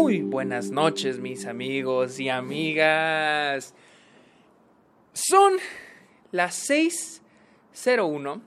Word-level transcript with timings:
Muy 0.00 0.22
buenas 0.22 0.70
noches 0.70 1.18
mis 1.18 1.44
amigos 1.44 2.20
y 2.20 2.28
amigas. 2.28 3.74
Son 5.12 5.54
las 6.30 6.70
6.01 6.70 8.40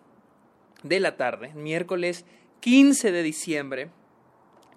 de 0.83 0.99
la 1.01 1.17
tarde, 1.17 1.53
miércoles 1.53 2.24
15 2.62 3.12
de 3.12 3.22
diciembre 3.22 3.90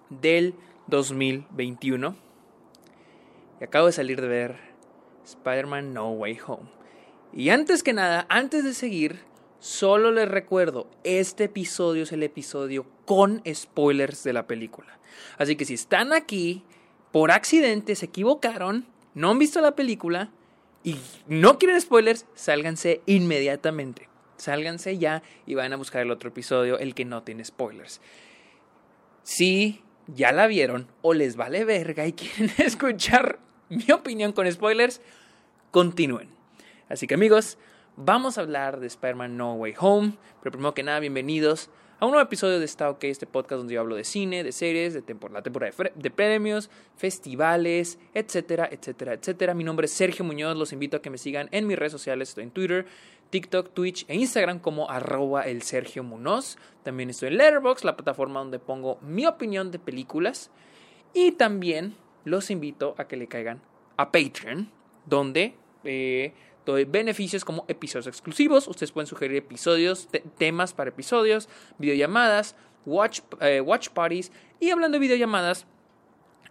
del 0.09 0.53
2021. 0.87 2.13
Y 3.61 3.63
acabo 3.63 3.85
de 3.85 3.93
salir 3.93 4.19
de 4.19 4.27
ver 4.27 4.57
Spider-Man 5.23 5.93
No 5.93 6.11
Way 6.11 6.39
Home. 6.45 6.69
Y 7.31 7.49
antes 7.49 7.83
que 7.83 7.93
nada, 7.93 8.25
antes 8.27 8.65
de 8.65 8.73
seguir, 8.73 9.21
solo 9.59 10.11
les 10.11 10.27
recuerdo, 10.27 10.87
este 11.05 11.45
episodio 11.45 12.03
es 12.03 12.11
el 12.11 12.21
episodio 12.21 12.85
con 13.05 13.41
spoilers 13.47 14.25
de 14.25 14.33
la 14.33 14.45
película. 14.45 14.99
Así 15.37 15.55
que 15.55 15.65
si 15.65 15.73
están 15.73 16.13
aquí, 16.13 16.63
por 17.11 17.31
accidente 17.31 17.95
se 17.95 18.07
equivocaron, 18.07 18.85
no 19.13 19.31
han 19.31 19.39
visto 19.39 19.61
la 19.61 19.75
película 19.75 20.31
y 20.83 20.97
no 21.27 21.57
quieren 21.57 21.79
spoilers, 21.81 22.25
sálganse 22.35 23.01
inmediatamente. 23.05 24.09
Sálganse 24.37 24.97
ya 24.97 25.23
y 25.45 25.55
vayan 25.55 25.73
a 25.73 25.77
buscar 25.77 26.01
el 26.01 26.11
otro 26.11 26.29
episodio, 26.29 26.77
el 26.77 26.93
que 26.93 27.05
no 27.05 27.23
tiene 27.23 27.45
spoilers. 27.45 28.01
Si 29.23 29.81
ya 30.07 30.31
la 30.31 30.47
vieron 30.47 30.87
o 31.01 31.13
les 31.13 31.35
vale 31.35 31.65
verga 31.65 32.05
y 32.05 32.13
quieren 32.13 32.51
escuchar 32.57 33.39
mi 33.69 33.89
opinión 33.91 34.31
con 34.33 34.51
spoilers, 34.51 35.01
continúen. 35.71 36.29
Así 36.89 37.07
que 37.07 37.15
amigos, 37.15 37.57
vamos 37.97 38.37
a 38.37 38.41
hablar 38.41 38.79
de 38.79 38.87
Spider-Man 38.87 39.37
No 39.37 39.53
Way 39.53 39.73
Home. 39.79 40.13
Pero 40.41 40.51
primero 40.51 40.73
que 40.73 40.83
nada, 40.83 40.99
bienvenidos 40.99 41.69
a 41.99 42.05
un 42.05 42.11
nuevo 42.11 42.25
episodio 42.25 42.59
de 42.59 42.65
Está 42.65 42.89
OK, 42.89 43.05
este 43.05 43.25
podcast 43.25 43.59
donde 43.59 43.73
yo 43.73 43.79
hablo 43.79 43.95
de 43.95 44.03
cine, 44.03 44.43
de 44.43 44.51
series, 44.51 44.93
de 44.93 44.99
la 45.31 45.41
temporada 45.41 45.71
de, 45.95 46.11
premios, 46.11 46.69
festivales, 46.97 47.99
etcétera, 48.13 48.67
etcétera, 48.69 49.13
etcétera. 49.13 49.53
Mi 49.53 49.63
nombre 49.63 49.85
es 49.85 49.93
Sergio 49.93 50.25
Muñoz, 50.25 50.57
los 50.57 50.73
invito 50.73 50.97
a 50.97 51.01
que 51.01 51.09
me 51.09 51.17
sigan 51.17 51.47
en 51.51 51.67
mis 51.67 51.79
redes 51.79 51.93
sociales, 51.93 52.29
estoy 52.29 52.43
en 52.43 52.51
Twitter, 52.51 52.85
TikTok, 53.29 53.73
Twitch 53.73 54.05
e 54.09 54.15
Instagram 54.15 54.59
como 54.59 54.89
arroba 54.89 55.43
el 55.43 55.61
Sergio 55.61 56.03
Munoz. 56.03 56.57
También 56.83 57.09
estoy 57.09 57.29
en 57.29 57.37
Letterboxd, 57.37 57.85
la 57.85 57.95
plataforma 57.95 58.39
donde 58.39 58.59
pongo 58.59 58.99
mi 59.01 59.25
opinión 59.25 59.71
de 59.71 59.79
películas. 59.79 60.51
Y 61.13 61.31
también 61.31 61.95
los 62.25 62.51
invito 62.51 62.93
a 62.97 63.07
que 63.07 63.15
le 63.15 63.27
caigan 63.27 63.61
a 63.95 64.11
Patreon, 64.11 64.69
donde 65.05 65.55
eh, 65.85 66.33
doy 66.65 66.85
beneficios 66.85 67.45
como 67.45 67.65
episodios 67.67 68.07
exclusivos. 68.07 68.67
Ustedes 68.67 68.91
pueden 68.91 69.07
sugerir 69.07 69.37
episodios, 69.37 70.07
temas 70.37 70.73
para 70.73 70.89
episodios, 70.89 71.47
videollamadas, 71.77 72.55
watch, 72.85 73.21
eh, 73.41 73.61
watch 73.61 73.89
parties. 73.89 74.31
Y 74.59 74.71
hablando 74.71 74.95
de 74.95 74.99
videollamadas, 74.99 75.65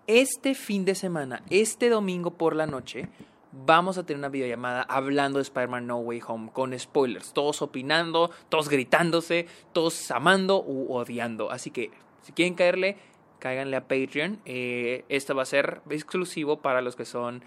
este 0.06 0.54
fin 0.54 0.84
de 0.84 0.94
semana, 0.94 1.42
este 1.50 1.88
domingo 1.88 2.32
por 2.32 2.54
la 2.54 2.66
noche, 2.66 3.08
vamos 3.52 3.98
a 3.98 4.04
tener 4.04 4.18
una 4.18 4.28
videollamada 4.28 4.82
hablando 4.82 5.38
de 5.38 5.44
Spider-Man 5.44 5.86
No 5.86 5.98
Way 5.98 6.22
Home 6.26 6.50
con 6.52 6.78
spoilers. 6.78 7.32
Todos 7.32 7.62
opinando, 7.62 8.30
todos 8.48 8.68
gritándose, 8.68 9.46
todos 9.72 10.10
amando 10.10 10.62
u 10.62 10.92
odiando. 10.94 11.50
Así 11.50 11.70
que 11.70 11.90
si 12.22 12.32
quieren 12.32 12.54
caerle, 12.54 12.96
cáiganle 13.38 13.76
a 13.76 13.88
Patreon. 13.88 14.40
Eh, 14.44 15.04
esto 15.08 15.34
va 15.34 15.42
a 15.42 15.46
ser 15.46 15.80
exclusivo 15.90 16.60
para 16.60 16.82
los 16.82 16.96
que 16.96 17.04
son 17.04 17.42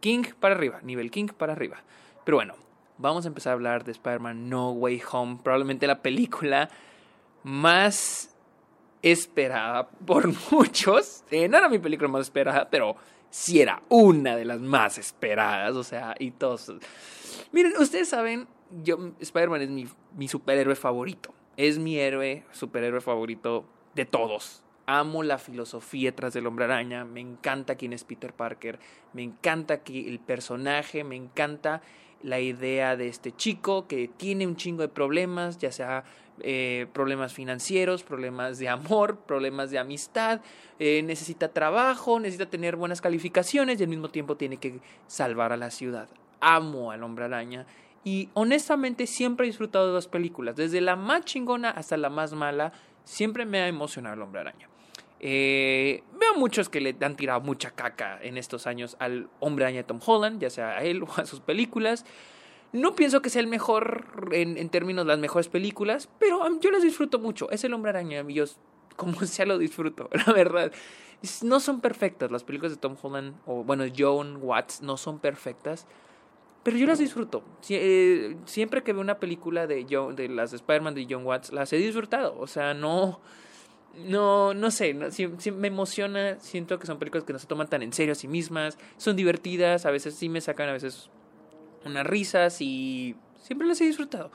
King 0.00 0.24
para 0.38 0.54
arriba, 0.54 0.80
nivel 0.82 1.10
King 1.10 1.28
para 1.36 1.52
arriba. 1.52 1.82
Pero 2.30 2.36
bueno, 2.36 2.54
vamos 2.96 3.24
a 3.24 3.28
empezar 3.28 3.50
a 3.50 3.54
hablar 3.54 3.82
de 3.82 3.90
Spider-Man 3.90 4.48
No 4.48 4.70
Way 4.70 5.02
Home, 5.10 5.40
probablemente 5.42 5.88
la 5.88 6.00
película 6.00 6.70
más 7.42 8.32
esperada 9.02 9.88
por 9.88 10.28
muchos. 10.52 11.24
No 11.28 11.58
era 11.58 11.68
mi 11.68 11.80
película 11.80 12.08
más 12.08 12.20
esperada, 12.20 12.70
pero 12.70 12.94
sí 13.30 13.60
era 13.60 13.82
una 13.88 14.36
de 14.36 14.44
las 14.44 14.60
más 14.60 14.96
esperadas, 14.96 15.74
o 15.74 15.82
sea, 15.82 16.14
y 16.20 16.30
todos... 16.30 16.72
Miren, 17.50 17.72
ustedes 17.80 18.08
saben, 18.08 18.46
yo, 18.84 19.10
Spider-Man 19.18 19.62
es 19.62 19.70
mi, 20.16 20.28
superhéroe 20.28 20.76
favorito. 20.76 21.34
Es 21.56 21.80
mi 21.80 21.98
héroe, 21.98 22.44
superhéroe 22.52 23.00
favorito 23.00 23.64
de 23.96 24.04
todos. 24.04 24.62
Amo 24.86 25.24
la 25.24 25.38
filosofía 25.38 26.14
tras 26.14 26.32
del 26.32 26.46
hombre 26.46 26.66
araña, 26.66 27.04
me 27.04 27.18
encanta 27.18 27.74
quién 27.74 27.92
es 27.92 28.04
Peter 28.04 28.32
Parker, 28.32 28.78
me 29.14 29.24
encanta 29.24 29.80
el 29.84 30.20
personaje, 30.20 31.02
me 31.02 31.16
encanta 31.16 31.82
la 32.22 32.40
idea 32.40 32.96
de 32.96 33.08
este 33.08 33.32
chico 33.32 33.86
que 33.86 34.08
tiene 34.08 34.46
un 34.46 34.56
chingo 34.56 34.82
de 34.82 34.88
problemas, 34.88 35.58
ya 35.58 35.72
sea 35.72 36.04
eh, 36.42 36.86
problemas 36.92 37.32
financieros, 37.32 38.02
problemas 38.02 38.58
de 38.58 38.68
amor, 38.68 39.18
problemas 39.26 39.70
de 39.70 39.78
amistad, 39.78 40.40
eh, 40.78 41.02
necesita 41.02 41.48
trabajo, 41.48 42.20
necesita 42.20 42.48
tener 42.48 42.76
buenas 42.76 43.00
calificaciones 43.00 43.80
y 43.80 43.84
al 43.84 43.90
mismo 43.90 44.08
tiempo 44.08 44.36
tiene 44.36 44.56
que 44.56 44.80
salvar 45.06 45.52
a 45.52 45.56
la 45.56 45.70
ciudad. 45.70 46.08
Amo 46.40 46.90
al 46.90 47.02
hombre 47.02 47.26
araña 47.26 47.66
y 48.04 48.30
honestamente 48.34 49.06
siempre 49.06 49.46
he 49.46 49.50
disfrutado 49.50 49.88
de 49.88 49.94
las 49.94 50.08
películas, 50.08 50.56
desde 50.56 50.80
la 50.80 50.96
más 50.96 51.24
chingona 51.24 51.70
hasta 51.70 51.96
la 51.96 52.08
más 52.08 52.32
mala, 52.32 52.72
siempre 53.04 53.44
me 53.44 53.60
ha 53.60 53.68
emocionado 53.68 54.14
el 54.14 54.22
hombre 54.22 54.40
araña. 54.40 54.68
Eh, 55.22 56.02
veo 56.18 56.34
muchos 56.34 56.70
que 56.70 56.80
le 56.80 56.96
han 57.02 57.14
tirado 57.14 57.42
mucha 57.42 57.70
caca 57.72 58.18
en 58.22 58.38
estos 58.38 58.66
años 58.66 58.96
al 58.98 59.28
hombre 59.38 59.66
araña 59.66 59.82
Tom 59.82 60.00
Holland, 60.04 60.40
ya 60.40 60.48
sea 60.48 60.78
a 60.78 60.82
él 60.82 61.02
o 61.02 61.08
a 61.16 61.26
sus 61.26 61.40
películas. 61.40 62.06
No 62.72 62.94
pienso 62.94 63.20
que 63.20 63.30
sea 63.30 63.40
el 63.40 63.48
mejor 63.48 64.30
en, 64.32 64.68
términos 64.70 65.04
de 65.04 65.08
las 65.08 65.18
mejores 65.18 65.48
películas, 65.48 66.08
pero 66.18 66.60
yo 66.60 66.70
las 66.70 66.82
disfruto 66.82 67.18
mucho. 67.18 67.50
Es 67.50 67.64
el 67.64 67.74
hombre 67.74 67.90
araña 67.90 68.26
yo 68.28 68.44
como 68.96 69.20
sea 69.22 69.44
lo 69.44 69.58
disfruto, 69.58 70.08
la 70.26 70.32
verdad. 70.32 70.72
No 71.42 71.60
son 71.60 71.82
perfectas 71.82 72.30
las 72.30 72.44
películas 72.44 72.72
de 72.72 72.78
Tom 72.78 72.96
Holland 73.00 73.34
o 73.44 73.62
bueno, 73.62 73.84
John 73.96 74.38
Watts 74.40 74.80
no 74.80 74.96
son 74.96 75.18
perfectas, 75.18 75.86
pero 76.62 76.78
yo 76.78 76.86
las 76.86 76.98
disfruto. 76.98 77.42
Eh, 77.68 78.36
siempre 78.46 78.82
que 78.82 78.94
veo 78.94 79.02
una 79.02 79.18
película 79.18 79.66
de, 79.66 79.86
John, 79.90 80.16
de 80.16 80.30
las 80.30 80.54
Spider-Man 80.54 80.94
de 80.94 81.06
John 81.10 81.26
Watts, 81.26 81.52
las 81.52 81.72
he 81.74 81.76
disfrutado. 81.76 82.38
O 82.38 82.46
sea, 82.46 82.72
no 82.72 83.20
no, 83.96 84.54
no 84.54 84.70
sé, 84.70 84.94
me 84.94 85.68
emociona, 85.68 86.38
siento 86.40 86.78
que 86.78 86.86
son 86.86 86.98
películas 86.98 87.24
que 87.24 87.32
no 87.32 87.38
se 87.38 87.46
toman 87.46 87.68
tan 87.68 87.82
en 87.82 87.92
serio 87.92 88.12
a 88.12 88.14
sí 88.14 88.28
mismas, 88.28 88.78
son 88.96 89.16
divertidas, 89.16 89.86
a 89.86 89.90
veces 89.90 90.14
sí 90.14 90.28
me 90.28 90.40
sacan 90.40 90.68
a 90.68 90.72
veces 90.72 91.10
unas 91.84 92.06
risas 92.06 92.60
y 92.60 93.16
siempre 93.42 93.66
las 93.66 93.80
he 93.80 93.84
disfrutado. 93.84 94.30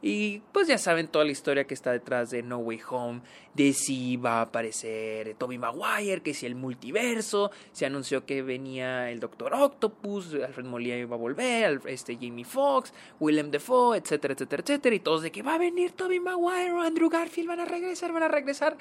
Y 0.00 0.40
pues 0.52 0.68
ya 0.68 0.78
saben 0.78 1.08
toda 1.08 1.24
la 1.24 1.32
historia 1.32 1.64
que 1.64 1.74
está 1.74 1.90
detrás 1.90 2.30
de 2.30 2.42
No 2.42 2.58
Way 2.58 2.80
Home, 2.88 3.20
de 3.54 3.72
si 3.72 4.16
va 4.16 4.38
a 4.38 4.42
aparecer 4.42 5.34
Toby 5.34 5.58
Maguire, 5.58 6.22
que 6.22 6.34
si 6.34 6.46
el 6.46 6.54
multiverso, 6.54 7.50
se 7.72 7.84
anunció 7.84 8.24
que 8.24 8.42
venía 8.42 9.10
el 9.10 9.18
Doctor 9.18 9.54
Octopus, 9.54 10.34
Alfred 10.34 10.66
Molina 10.66 10.96
iba 10.96 11.16
a 11.16 11.18
volver, 11.18 11.80
este 11.86 12.14
Jamie 12.14 12.44
Foxx, 12.44 12.94
Willem 13.18 13.50
Dafoe, 13.50 13.98
etcétera, 13.98 14.34
etcétera, 14.34 14.62
etcétera, 14.62 14.94
y 14.94 15.00
todos 15.00 15.22
de 15.22 15.32
que 15.32 15.42
va 15.42 15.54
a 15.54 15.58
venir 15.58 15.90
Toby 15.92 16.20
Maguire 16.20 16.72
o 16.72 16.80
Andrew 16.80 17.10
Garfield, 17.10 17.48
van 17.48 17.60
a 17.60 17.64
regresar, 17.64 18.12
van 18.12 18.22
a 18.22 18.28
regresar, 18.28 18.76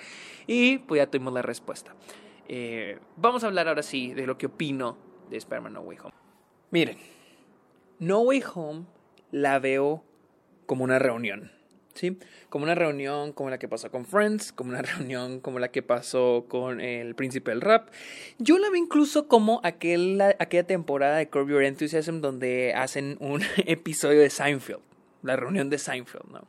y 0.46 0.78
pues 0.78 1.00
ya 1.00 1.08
tuvimos 1.10 1.34
la 1.34 1.42
respuesta. 1.42 1.96
Eh, 2.48 3.00
vamos 3.16 3.44
a 3.44 3.48
hablar 3.48 3.68
ahora 3.68 3.82
sí 3.82 4.14
de 4.14 4.28
lo 4.28 4.38
que 4.38 4.46
opino 4.46 4.98
de 5.32 5.38
Spider-Man 5.38 5.74
No 5.74 5.82
Way 5.82 5.98
Home. 6.04 6.14
Miren, 6.70 6.98
No 8.00 8.20
Way 8.20 8.44
Home 8.54 8.86
la 9.32 9.60
veo 9.60 10.04
como 10.68 10.84
una 10.84 11.00
reunión. 11.00 11.52
¿Sí? 11.96 12.16
Como 12.50 12.64
una 12.64 12.76
reunión 12.76 13.34
como 13.34 13.50
la 13.50 13.58
que 13.58 13.68
pasó 13.68 13.90
con 13.90 14.06
Friends, 14.06 14.52
como 14.52 14.70
una 14.70 14.82
reunión 14.84 15.40
como 15.40 15.58
la 15.58 15.70
que 15.70 15.82
pasó 15.82 16.46
con 16.48 16.80
el 16.80 17.16
príncipe 17.16 17.50
del 17.50 17.62
rap. 17.62 17.90
Yo 18.38 18.60
la 18.60 18.70
veo 18.70 18.80
incluso 18.80 19.28
como 19.28 19.60
aquel, 19.64 20.22
aquella 20.38 20.68
temporada 20.68 21.18
de 21.18 21.28
Curb 21.28 21.50
Your 21.50 21.64
Enthusiasm 21.64 22.22
donde 22.22 22.76
hacen 22.76 23.18
un 23.20 23.42
episodio 23.66 24.22
de 24.22 24.30
Seinfeld, 24.30 24.82
la 25.24 25.36
reunión 25.36 25.72
de 25.72 25.80
Seinfeld, 25.80 26.30
¿no? 26.32 26.48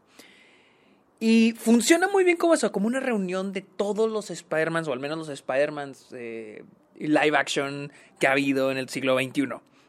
Y 1.21 1.55
funciona 1.57 2.07
muy 2.07 2.23
bien 2.23 2.37
como 2.37 2.55
eso, 2.55 2.71
como 2.71 2.87
una 2.87 3.01
reunión 3.01 3.53
de 3.53 3.63
todos 3.63 4.11
los 4.11 4.31
Spider-Mans, 4.31 4.87
o 4.87 4.93
al 4.93 5.01
menos 5.01 5.19
los 5.19 5.29
Spider-Mans 5.29 6.09
eh, 6.13 6.63
live 6.97 7.37
action 7.37 7.91
que 8.21 8.29
ha 8.29 8.33
habido 8.33 8.71
en 8.71 8.79
el 8.79 8.89
siglo 8.89 9.19
XXI. 9.19 9.49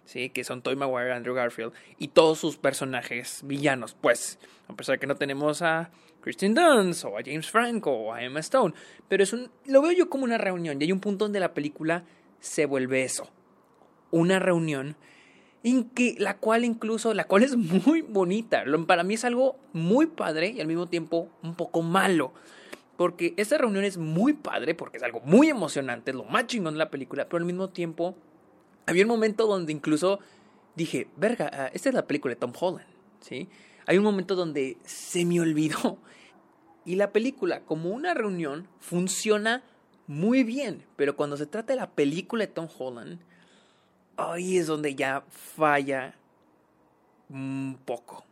¿Sí? 0.09 0.29
que 0.29 0.43
son 0.43 0.61
Toy 0.61 0.75
Maguire, 0.75 1.13
Andrew 1.13 1.35
Garfield 1.35 1.71
y 1.99 2.09
todos 2.09 2.39
sus 2.39 2.57
personajes 2.57 3.41
villanos, 3.43 3.95
pues, 4.01 4.39
a 4.67 4.73
pesar 4.73 4.95
de 4.95 4.99
que 4.99 5.07
no 5.07 5.15
tenemos 5.15 5.61
a 5.61 5.91
Christine 6.21 6.59
Dunst 6.59 7.05
o 7.05 7.17
a 7.17 7.21
James 7.23 7.49
Franco 7.49 7.91
o 7.91 8.13
a 8.13 8.23
Emma 8.23 8.39
Stone, 8.39 8.73
pero 9.07 9.23
es 9.23 9.33
un, 9.33 9.51
lo 9.65 9.81
veo 9.81 9.91
yo 9.91 10.09
como 10.09 10.23
una 10.23 10.39
reunión 10.39 10.81
y 10.81 10.85
hay 10.85 10.91
un 10.91 10.99
punto 10.99 11.25
donde 11.25 11.39
la 11.39 11.53
película 11.53 12.05
se 12.39 12.65
vuelve 12.65 13.03
eso, 13.03 13.29
una 14.09 14.39
reunión 14.39 14.95
en 15.63 15.89
que 15.89 16.15
la 16.17 16.37
cual 16.37 16.65
incluso, 16.65 17.13
la 17.13 17.25
cual 17.25 17.43
es 17.43 17.55
muy 17.55 18.01
bonita, 18.01 18.63
para 18.87 19.03
mí 19.03 19.13
es 19.13 19.25
algo 19.25 19.57
muy 19.73 20.07
padre 20.07 20.49
y 20.49 20.61
al 20.61 20.67
mismo 20.67 20.87
tiempo 20.87 21.29
un 21.43 21.53
poco 21.55 21.81
malo. 21.81 22.33
Porque 22.97 23.33
esta 23.37 23.57
reunión 23.57 23.85
es 23.85 23.97
muy 23.97 24.33
padre, 24.33 24.75
porque 24.75 24.97
es 24.97 25.03
algo 25.03 25.21
muy 25.21 25.49
emocionante, 25.49 26.11
es 26.11 26.17
lo 26.17 26.25
más 26.25 26.47
chingón 26.47 26.73
de 26.73 26.79
la 26.79 26.89
película, 26.89 27.29
pero 27.29 27.37
al 27.37 27.45
mismo 27.45 27.69
tiempo 27.69 28.17
había 28.89 29.03
un 29.03 29.09
momento 29.09 29.47
donde 29.47 29.71
incluso 29.71 30.19
dije, 30.75 31.07
verga, 31.15 31.49
ah, 31.53 31.69
esta 31.73 31.89
es 31.89 31.95
la 31.95 32.07
película 32.07 32.33
de 32.33 32.39
Tom 32.39 32.53
Holland, 32.59 32.87
¿sí? 33.19 33.47
Hay 33.85 33.97
un 33.97 34.03
momento 34.03 34.35
donde 34.35 34.77
se 34.83 35.25
me 35.25 35.39
olvidó. 35.39 35.97
Y 36.85 36.95
la 36.95 37.11
película, 37.11 37.61
como 37.61 37.89
una 37.89 38.13
reunión, 38.13 38.67
funciona 38.79 39.63
muy 40.07 40.43
bien, 40.43 40.85
pero 40.95 41.15
cuando 41.15 41.37
se 41.37 41.45
trata 41.45 41.73
de 41.73 41.79
la 41.79 41.91
película 41.91 42.45
de 42.45 42.51
Tom 42.51 42.67
Holland, 42.77 43.19
ahí 44.17 44.57
es 44.57 44.67
donde 44.67 44.95
ya 44.95 45.23
falla 45.29 46.15
un 47.29 47.77
poco. 47.85 48.25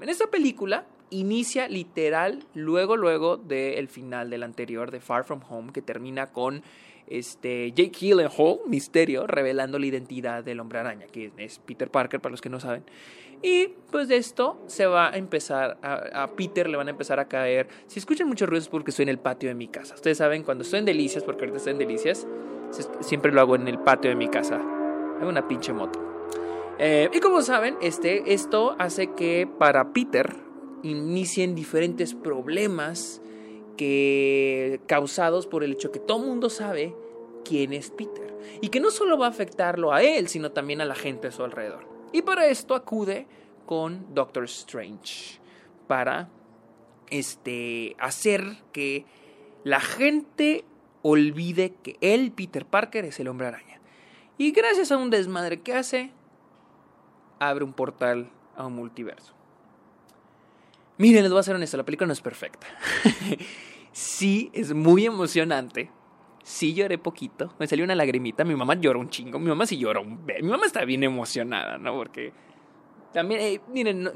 En 0.00 0.08
esta 0.08 0.26
película 0.26 0.86
inicia 1.10 1.68
literal 1.68 2.44
luego 2.54 2.96
luego 2.96 3.36
del 3.36 3.88
final 3.88 4.30
del 4.30 4.42
anterior 4.42 4.90
de 4.90 5.00
Far 5.00 5.24
From 5.24 5.42
Home 5.48 5.72
que 5.72 5.82
termina 5.82 6.32
con 6.32 6.62
este 7.06 7.72
Jake 7.72 7.92
Gyllenhaal, 7.98 8.60
Misterio, 8.66 9.26
revelando 9.26 9.78
la 9.78 9.86
identidad 9.86 10.44
del 10.44 10.60
Hombre 10.60 10.78
Araña, 10.78 11.06
que 11.06 11.32
es 11.36 11.58
Peter 11.58 11.90
Parker 11.90 12.20
para 12.20 12.30
los 12.30 12.40
que 12.40 12.48
no 12.48 12.60
saben. 12.60 12.84
Y 13.42 13.68
pues 13.90 14.08
de 14.08 14.16
esto 14.16 14.58
se 14.66 14.86
va 14.86 15.10
a 15.10 15.16
empezar, 15.16 15.78
a, 15.82 16.30
Peter 16.34 16.68
le 16.68 16.78
van 16.78 16.88
a 16.88 16.90
empezar 16.90 17.20
a 17.20 17.28
caer. 17.28 17.68
Si 17.86 17.98
escuchan 17.98 18.26
muchos 18.26 18.48
ruidos 18.48 18.64
es 18.64 18.70
porque 18.70 18.90
estoy 18.90 19.02
en 19.02 19.10
el 19.10 19.18
patio 19.18 19.50
de 19.50 19.54
mi 19.54 19.68
casa. 19.68 19.94
Ustedes 19.94 20.18
saben, 20.18 20.44
cuando 20.44 20.64
estoy 20.64 20.78
en 20.78 20.86
Delicias, 20.86 21.22
porque 21.24 21.42
ahorita 21.42 21.58
estoy 21.58 21.72
en 21.72 21.78
Delicias, 21.78 22.26
siempre 23.00 23.32
lo 23.32 23.40
hago 23.42 23.56
en 23.56 23.68
el 23.68 23.78
patio 23.78 24.08
de 24.08 24.16
mi 24.16 24.28
casa. 24.28 24.62
Hay 25.20 25.26
una 25.26 25.46
pinche 25.46 25.74
moto. 25.74 26.00
Eh, 26.78 27.10
y 27.12 27.20
como 27.20 27.42
saben, 27.42 27.76
este, 27.82 28.32
esto 28.32 28.76
hace 28.78 29.12
que 29.12 29.46
para 29.58 29.92
Peter 29.92 30.36
inicien 30.82 31.54
diferentes 31.54 32.14
problemas 32.14 33.20
que 33.76 34.80
causados 34.86 35.46
por 35.46 35.64
el 35.64 35.72
hecho 35.72 35.92
que 35.92 35.98
todo 35.98 36.18
mundo 36.18 36.50
sabe 36.50 36.94
quién 37.44 37.72
es 37.72 37.90
Peter 37.90 38.34
y 38.60 38.68
que 38.68 38.80
no 38.80 38.90
solo 38.90 39.18
va 39.18 39.26
a 39.26 39.30
afectarlo 39.30 39.92
a 39.92 40.02
él, 40.02 40.28
sino 40.28 40.52
también 40.52 40.80
a 40.80 40.84
la 40.84 40.94
gente 40.94 41.28
a 41.28 41.32
su 41.32 41.42
alrededor. 41.42 41.86
Y 42.12 42.22
para 42.22 42.46
esto 42.46 42.74
acude 42.74 43.26
con 43.66 44.14
Doctor 44.14 44.44
Strange 44.44 45.40
para 45.86 46.28
este 47.10 47.96
hacer 47.98 48.62
que 48.72 49.04
la 49.64 49.80
gente 49.80 50.64
olvide 51.02 51.74
que 51.82 51.96
él, 52.00 52.32
Peter 52.32 52.64
Parker, 52.66 53.04
es 53.04 53.20
el 53.20 53.28
hombre 53.28 53.48
araña. 53.48 53.80
Y 54.38 54.52
gracias 54.52 54.90
a 54.90 54.96
un 54.96 55.10
desmadre 55.10 55.60
que 55.60 55.74
hace, 55.74 56.10
abre 57.38 57.64
un 57.64 57.72
portal 57.72 58.30
a 58.56 58.66
un 58.66 58.74
multiverso. 58.74 59.34
Miren, 60.96 61.22
les 61.22 61.32
voy 61.32 61.40
a 61.40 61.42
ser 61.42 61.56
honesto, 61.56 61.76
la 61.76 61.84
película 61.84 62.06
no 62.06 62.12
es 62.12 62.20
perfecta. 62.20 62.66
sí, 63.92 64.50
es 64.52 64.72
muy 64.72 65.06
emocionante. 65.06 65.90
Sí 66.44 66.74
lloré 66.74 66.98
poquito, 66.98 67.54
me 67.58 67.66
salió 67.66 67.84
una 67.84 67.94
lagrimita, 67.94 68.44
mi 68.44 68.54
mamá 68.54 68.74
lloró 68.74 69.00
un 69.00 69.08
chingo, 69.08 69.38
mi 69.38 69.48
mamá 69.48 69.64
sí 69.64 69.78
lloró 69.78 70.02
un... 70.02 70.24
Mi 70.26 70.48
mamá 70.48 70.66
está 70.66 70.84
bien 70.84 71.02
emocionada, 71.02 71.78
¿no? 71.78 71.94
Porque 71.94 72.34
también, 73.14 73.40
eh, 73.40 73.60
miren, 73.68 74.10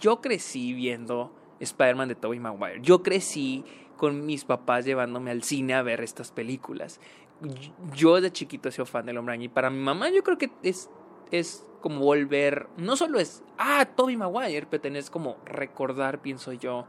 yo 0.00 0.20
crecí 0.20 0.72
viendo 0.72 1.32
Spider-Man 1.60 2.08
de 2.08 2.14
Tobey 2.14 2.40
Maguire. 2.40 2.80
Yo 2.80 3.02
crecí 3.02 3.64
con 3.96 4.26
mis 4.26 4.44
papás 4.44 4.84
llevándome 4.84 5.30
al 5.30 5.42
cine 5.42 5.74
a 5.74 5.82
ver 5.82 6.00
estas 6.00 6.32
películas. 6.32 7.00
Yo 7.94 8.20
de 8.20 8.32
chiquito 8.32 8.68
he 8.68 8.72
sido 8.72 8.86
fan 8.86 9.06
del 9.06 9.18
Hombre 9.18 9.36
y 9.42 9.48
para 9.48 9.68
mi 9.68 9.80
mamá 9.80 10.10
yo 10.10 10.22
creo 10.22 10.38
que 10.38 10.50
es, 10.62 10.90
es 11.30 11.66
como 11.80 12.00
volver, 12.00 12.68
no 12.76 12.96
solo 12.96 13.18
es, 13.18 13.42
ah, 13.58 13.86
Toby 13.96 14.16
Maguire, 14.16 14.66
pero 14.68 14.80
tenés 14.80 15.10
como 15.10 15.36
recordar, 15.44 16.20
pienso 16.20 16.52
yo, 16.52 16.86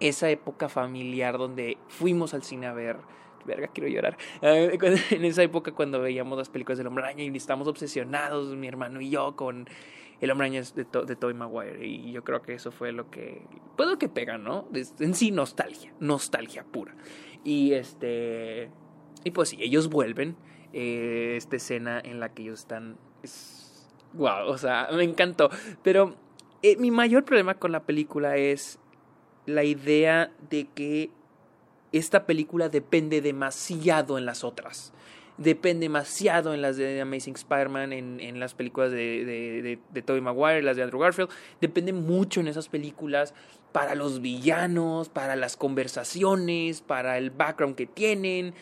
esa 0.00 0.30
época 0.30 0.68
familiar 0.68 1.38
donde 1.38 1.78
fuimos 1.88 2.34
al 2.34 2.42
cine 2.42 2.66
a 2.66 2.72
ver, 2.72 2.98
verga, 3.44 3.68
quiero 3.68 3.88
llorar, 3.88 4.16
eh, 4.42 4.78
en 5.10 5.24
esa 5.24 5.42
época 5.42 5.72
cuando 5.72 6.00
veíamos 6.00 6.38
las 6.38 6.48
películas 6.48 6.78
del 6.78 6.86
Hombre 6.86 7.12
y 7.16 7.36
estábamos 7.36 7.68
obsesionados, 7.68 8.54
mi 8.54 8.68
hermano 8.68 9.00
y 9.00 9.10
yo, 9.10 9.36
con 9.36 9.68
el 10.20 10.30
Hombre 10.30 10.50
de, 10.50 10.84
de 10.84 11.16
Tobey 11.16 11.34
Maguire, 11.34 11.84
y 11.86 12.12
yo 12.12 12.24
creo 12.24 12.42
que 12.42 12.54
eso 12.54 12.70
fue 12.70 12.92
lo 12.92 13.10
que, 13.10 13.42
pues 13.76 13.88
lo 13.88 13.98
que 13.98 14.08
pega, 14.08 14.38
¿no? 14.38 14.68
En 15.00 15.14
sí, 15.14 15.30
nostalgia, 15.30 15.92
nostalgia 16.00 16.64
pura. 16.64 16.94
Y 17.44 17.72
este, 17.74 18.70
y 19.24 19.30
pues 19.30 19.50
sí, 19.50 19.58
ellos 19.60 19.88
vuelven, 19.88 20.36
eh, 20.72 21.34
esta 21.36 21.56
escena 21.56 22.00
en 22.02 22.20
la 22.20 22.32
que 22.32 22.42
ellos 22.42 22.60
están 22.60 22.96
wow, 24.16 24.48
o 24.48 24.58
sea, 24.58 24.88
me 24.92 25.04
encantó. 25.04 25.50
Pero 25.82 26.14
eh, 26.62 26.76
mi 26.76 26.90
mayor 26.90 27.24
problema 27.24 27.54
con 27.54 27.72
la 27.72 27.84
película 27.84 28.36
es 28.36 28.78
la 29.46 29.64
idea 29.64 30.30
de 30.50 30.66
que 30.74 31.10
esta 31.92 32.26
película 32.26 32.68
depende 32.68 33.20
demasiado 33.20 34.18
en 34.18 34.26
las 34.26 34.44
otras. 34.44 34.92
Depende 35.38 35.84
demasiado 35.84 36.54
en 36.54 36.62
las 36.62 36.78
de 36.78 37.00
Amazing 37.00 37.34
Spider-Man, 37.34 37.92
en, 37.92 38.20
en, 38.20 38.40
las 38.40 38.54
películas 38.54 38.90
de, 38.90 39.24
de, 39.24 39.62
de, 39.62 39.78
de 39.90 40.02
Tobey 40.02 40.22
Maguire, 40.22 40.62
las 40.62 40.76
de 40.76 40.82
Andrew 40.82 41.00
Garfield. 41.00 41.28
Depende 41.60 41.92
mucho 41.92 42.40
en 42.40 42.48
esas 42.48 42.68
películas 42.68 43.34
para 43.72 43.94
los 43.94 44.22
villanos, 44.22 45.10
para 45.10 45.36
las 45.36 45.58
conversaciones, 45.58 46.80
para 46.80 47.18
el 47.18 47.30
background 47.30 47.76
que 47.76 47.86
tienen 47.86 48.54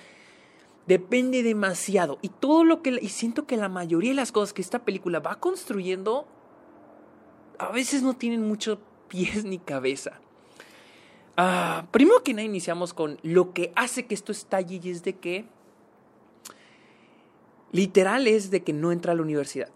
depende 0.87 1.43
demasiado. 1.43 2.19
Y 2.23 2.29
todo 2.29 2.65
lo 2.65 2.83
que. 2.83 2.99
Y 3.01 3.09
siento 3.09 3.47
que 3.47 3.57
la 3.57 3.69
mayoría 3.69 4.11
de 4.11 4.17
las 4.17 4.33
cosas 4.33 4.53
que 4.53 4.63
esta 4.63 4.85
película 4.85 5.21
va 5.21 5.37
construyendo. 5.41 6.27
A 7.59 7.71
veces 7.71 8.03
no 8.03 8.15
tienen 8.15 8.47
mucho 8.47 8.81
pies 9.09 9.45
ni 9.45 9.59
cabeza. 9.59 10.21
Ah, 11.37 11.87
primero 11.91 12.23
que 12.23 12.33
nada 12.33 12.45
iniciamos 12.45 12.95
con 12.95 13.19
lo 13.23 13.53
que 13.53 13.73
hace 13.75 14.07
que 14.07 14.15
esto 14.15 14.33
estalle 14.33 14.81
y 14.83 14.91
es 14.91 15.03
de 15.03 15.17
que. 15.17 15.47
Literal 17.73 18.29
es 18.29 18.51
de 18.51 18.63
que 18.63 18.73
no 18.73 18.93
entra 18.93 19.13
a 19.13 19.15
la 19.17 19.23
universidad. 19.23 19.69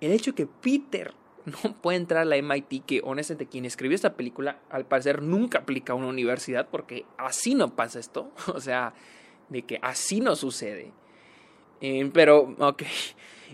El 0.00 0.12
hecho 0.12 0.30
de 0.30 0.36
que 0.36 0.46
Peter 0.46 1.12
no 1.64 1.76
puede 1.80 1.98
entrar 1.98 2.22
a 2.22 2.24
la 2.24 2.40
MIT, 2.40 2.84
que 2.84 3.00
honestamente 3.04 3.46
quien 3.46 3.64
escribió 3.64 3.94
esta 3.94 4.14
película 4.14 4.58
al 4.70 4.86
parecer 4.86 5.22
nunca 5.22 5.58
aplica 5.58 5.92
a 5.92 5.96
una 5.96 6.08
universidad 6.08 6.68
porque 6.70 7.04
así 7.18 7.54
no 7.54 7.74
pasa 7.74 7.98
esto. 7.98 8.32
O 8.54 8.60
sea, 8.60 8.94
de 9.48 9.62
que 9.62 9.78
así 9.82 10.20
no 10.20 10.36
sucede. 10.36 10.92
Eh, 11.80 12.10
pero, 12.12 12.54
ok, 12.58 12.82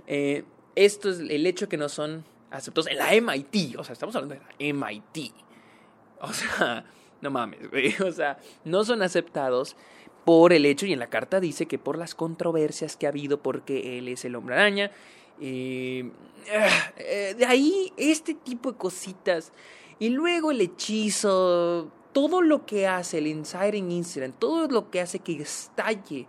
eh, 0.07 0.45
esto 0.75 1.11
es 1.11 1.21
el 1.21 1.47
hecho 1.47 1.69
que 1.69 1.77
no 1.77 1.89
son 1.89 2.25
aceptados 2.51 2.89
en 2.89 2.99
la 2.99 3.13
MIT, 3.15 3.77
o 3.79 3.85
sea, 3.85 3.93
estamos 3.93 4.15
hablando 4.17 4.35
de 4.35 4.41
la 4.41 4.87
MIT. 4.87 5.33
O 6.21 6.33
sea, 6.33 6.85
no 7.21 7.31
mames, 7.31 7.59
o 8.01 8.13
sea, 8.13 8.39
no 8.65 8.85
son 8.85 9.03
aceptados 9.03 9.77
por 10.25 10.53
el 10.53 10.67
hecho, 10.67 10.87
y 10.87 10.93
en 10.93 11.01
la 11.01 11.11
carta 11.11 11.41
dice 11.41 11.67
que 11.67 11.79
por 11.79 11.99
las 11.99 12.15
controversias 12.15 12.97
que 12.97 13.07
ha 13.07 13.09
habido 13.09 13.43
porque 13.43 13.99
él 13.99 14.07
es 14.07 14.25
el 14.25 14.37
hombre 14.37 14.55
araña. 14.55 14.93
Eh, 15.41 16.13
de 17.37 17.45
ahí 17.45 17.93
este 17.97 18.35
tipo 18.35 18.71
de 18.71 18.79
cositas. 18.79 19.53
Y 19.99 20.11
luego 20.11 20.53
el 20.53 20.61
hechizo 20.61 21.91
todo 22.13 22.43
lo 22.43 22.67
que 22.67 22.87
hace 22.87 23.19
el 23.19 23.27
Inciting 23.27 23.91
Incident, 23.91 24.39
todo 24.39 24.69
lo 24.69 24.91
que 24.91 25.01
hace 25.01 25.19
que 25.19 25.41
estalle 25.43 26.27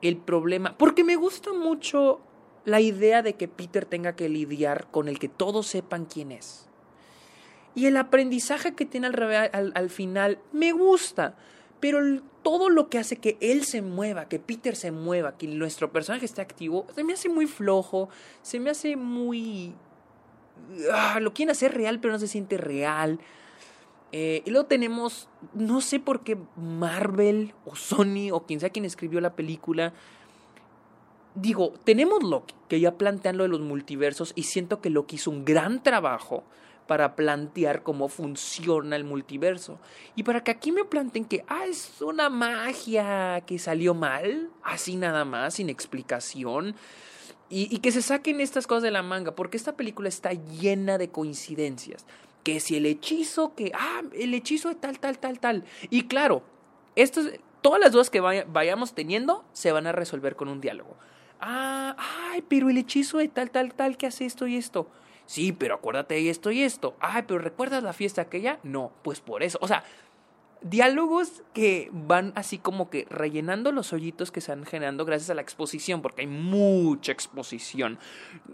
el 0.00 0.16
problema, 0.16 0.76
porque 0.76 1.04
me 1.04 1.16
gusta 1.16 1.52
mucho 1.52 2.20
la 2.64 2.80
idea 2.80 3.22
de 3.22 3.34
que 3.34 3.48
Peter 3.48 3.84
tenga 3.84 4.14
que 4.14 4.28
lidiar 4.28 4.88
con 4.90 5.08
el 5.08 5.18
que 5.18 5.28
todos 5.28 5.66
sepan 5.66 6.06
quién 6.06 6.32
es. 6.32 6.68
Y 7.74 7.86
el 7.86 7.96
aprendizaje 7.96 8.74
que 8.74 8.84
tiene 8.84 9.08
al, 9.08 9.72
al, 9.74 9.90
final 9.90 10.38
me 10.52 10.72
gusta, 10.72 11.36
pero 11.80 12.00
todo 12.42 12.68
lo 12.68 12.88
que 12.88 12.98
hace 12.98 13.16
que 13.16 13.38
él 13.40 13.64
se 13.64 13.80
mueva, 13.80 14.28
que 14.28 14.38
Peter 14.38 14.76
se 14.76 14.92
mueva, 14.92 15.38
que 15.38 15.46
nuestro 15.46 15.90
personaje 15.90 16.26
esté 16.26 16.42
activo, 16.42 16.86
se 16.94 17.02
me 17.02 17.14
hace 17.14 17.28
muy 17.28 17.46
flojo, 17.46 18.08
se 18.42 18.60
me 18.60 18.70
hace 18.70 18.96
muy... 18.96 19.74
Ah, 20.92 21.18
lo 21.20 21.32
quieren 21.32 21.50
hacer 21.50 21.74
real, 21.74 21.98
pero 21.98 22.12
no 22.12 22.18
se 22.18 22.28
siente 22.28 22.58
real. 22.58 23.18
Eh, 24.12 24.42
y 24.44 24.50
luego 24.50 24.66
tenemos, 24.66 25.28
no 25.54 25.80
sé 25.80 25.98
por 25.98 26.20
qué 26.20 26.36
Marvel 26.56 27.54
o 27.64 27.74
Sony 27.74 28.30
o 28.30 28.44
quien 28.44 28.60
sea 28.60 28.68
quien 28.68 28.84
escribió 28.84 29.20
la 29.22 29.34
película. 29.34 29.94
Digo, 31.34 31.72
tenemos 31.84 32.22
Loki, 32.22 32.54
que 32.68 32.78
ya 32.78 32.98
plantean 32.98 33.38
lo 33.38 33.44
de 33.44 33.48
los 33.48 33.60
multiversos 33.60 34.34
y 34.36 34.42
siento 34.42 34.82
que 34.82 34.90
Loki 34.90 35.16
hizo 35.16 35.30
un 35.30 35.46
gran 35.46 35.82
trabajo 35.82 36.44
para 36.86 37.16
plantear 37.16 37.82
cómo 37.82 38.08
funciona 38.08 38.96
el 38.96 39.04
multiverso. 39.04 39.78
Y 40.14 40.24
para 40.24 40.44
que 40.44 40.50
aquí 40.50 40.72
me 40.72 40.84
planteen 40.84 41.24
que, 41.24 41.42
ah, 41.48 41.64
es 41.66 42.02
una 42.02 42.28
magia 42.28 43.42
que 43.46 43.58
salió 43.58 43.94
mal, 43.94 44.50
así 44.62 44.96
nada 44.96 45.24
más, 45.24 45.54
sin 45.54 45.70
explicación. 45.70 46.74
Y, 47.48 47.74
y 47.74 47.78
que 47.78 47.92
se 47.92 48.02
saquen 48.02 48.42
estas 48.42 48.66
cosas 48.66 48.82
de 48.82 48.90
la 48.90 49.02
manga, 49.02 49.34
porque 49.34 49.56
esta 49.56 49.74
película 49.74 50.10
está 50.10 50.32
llena 50.32 50.98
de 50.98 51.08
coincidencias 51.08 52.04
que 52.42 52.60
si 52.60 52.76
el 52.76 52.86
hechizo, 52.86 53.54
que, 53.54 53.72
ah, 53.74 54.02
el 54.12 54.34
hechizo 54.34 54.68
de 54.68 54.74
tal, 54.74 54.98
tal, 54.98 55.18
tal, 55.18 55.38
tal. 55.38 55.64
Y 55.90 56.04
claro, 56.04 56.42
estos, 56.96 57.30
todas 57.60 57.80
las 57.80 57.92
dudas 57.92 58.10
que 58.10 58.20
vayamos 58.20 58.94
teniendo 58.94 59.44
se 59.52 59.72
van 59.72 59.86
a 59.86 59.92
resolver 59.92 60.36
con 60.36 60.48
un 60.48 60.60
diálogo. 60.60 60.96
Ah, 61.40 61.96
ay, 62.30 62.42
pero 62.48 62.70
el 62.70 62.78
hechizo 62.78 63.18
de 63.18 63.28
tal, 63.28 63.50
tal, 63.50 63.74
tal, 63.74 63.96
que 63.96 64.06
hace 64.06 64.24
esto 64.24 64.46
y 64.46 64.56
esto. 64.56 64.88
Sí, 65.26 65.52
pero 65.52 65.76
acuérdate 65.76 66.14
de 66.14 66.30
esto 66.30 66.50
y 66.50 66.62
esto. 66.62 66.94
Ay, 67.00 67.24
pero 67.26 67.38
¿recuerdas 67.38 67.82
la 67.82 67.92
fiesta 67.92 68.22
aquella? 68.22 68.58
No, 68.62 68.92
pues 69.02 69.20
por 69.20 69.42
eso. 69.42 69.58
O 69.60 69.68
sea, 69.68 69.84
diálogos 70.62 71.42
que 71.52 71.90
van 71.92 72.32
así 72.36 72.58
como 72.58 72.90
que 72.90 73.06
rellenando 73.10 73.72
los 73.72 73.92
hoyitos 73.92 74.30
que 74.30 74.40
se 74.40 74.52
van 74.52 74.64
generando 74.64 75.04
gracias 75.04 75.30
a 75.30 75.34
la 75.34 75.42
exposición, 75.42 76.02
porque 76.02 76.22
hay 76.22 76.26
mucha 76.26 77.12
exposición, 77.12 77.98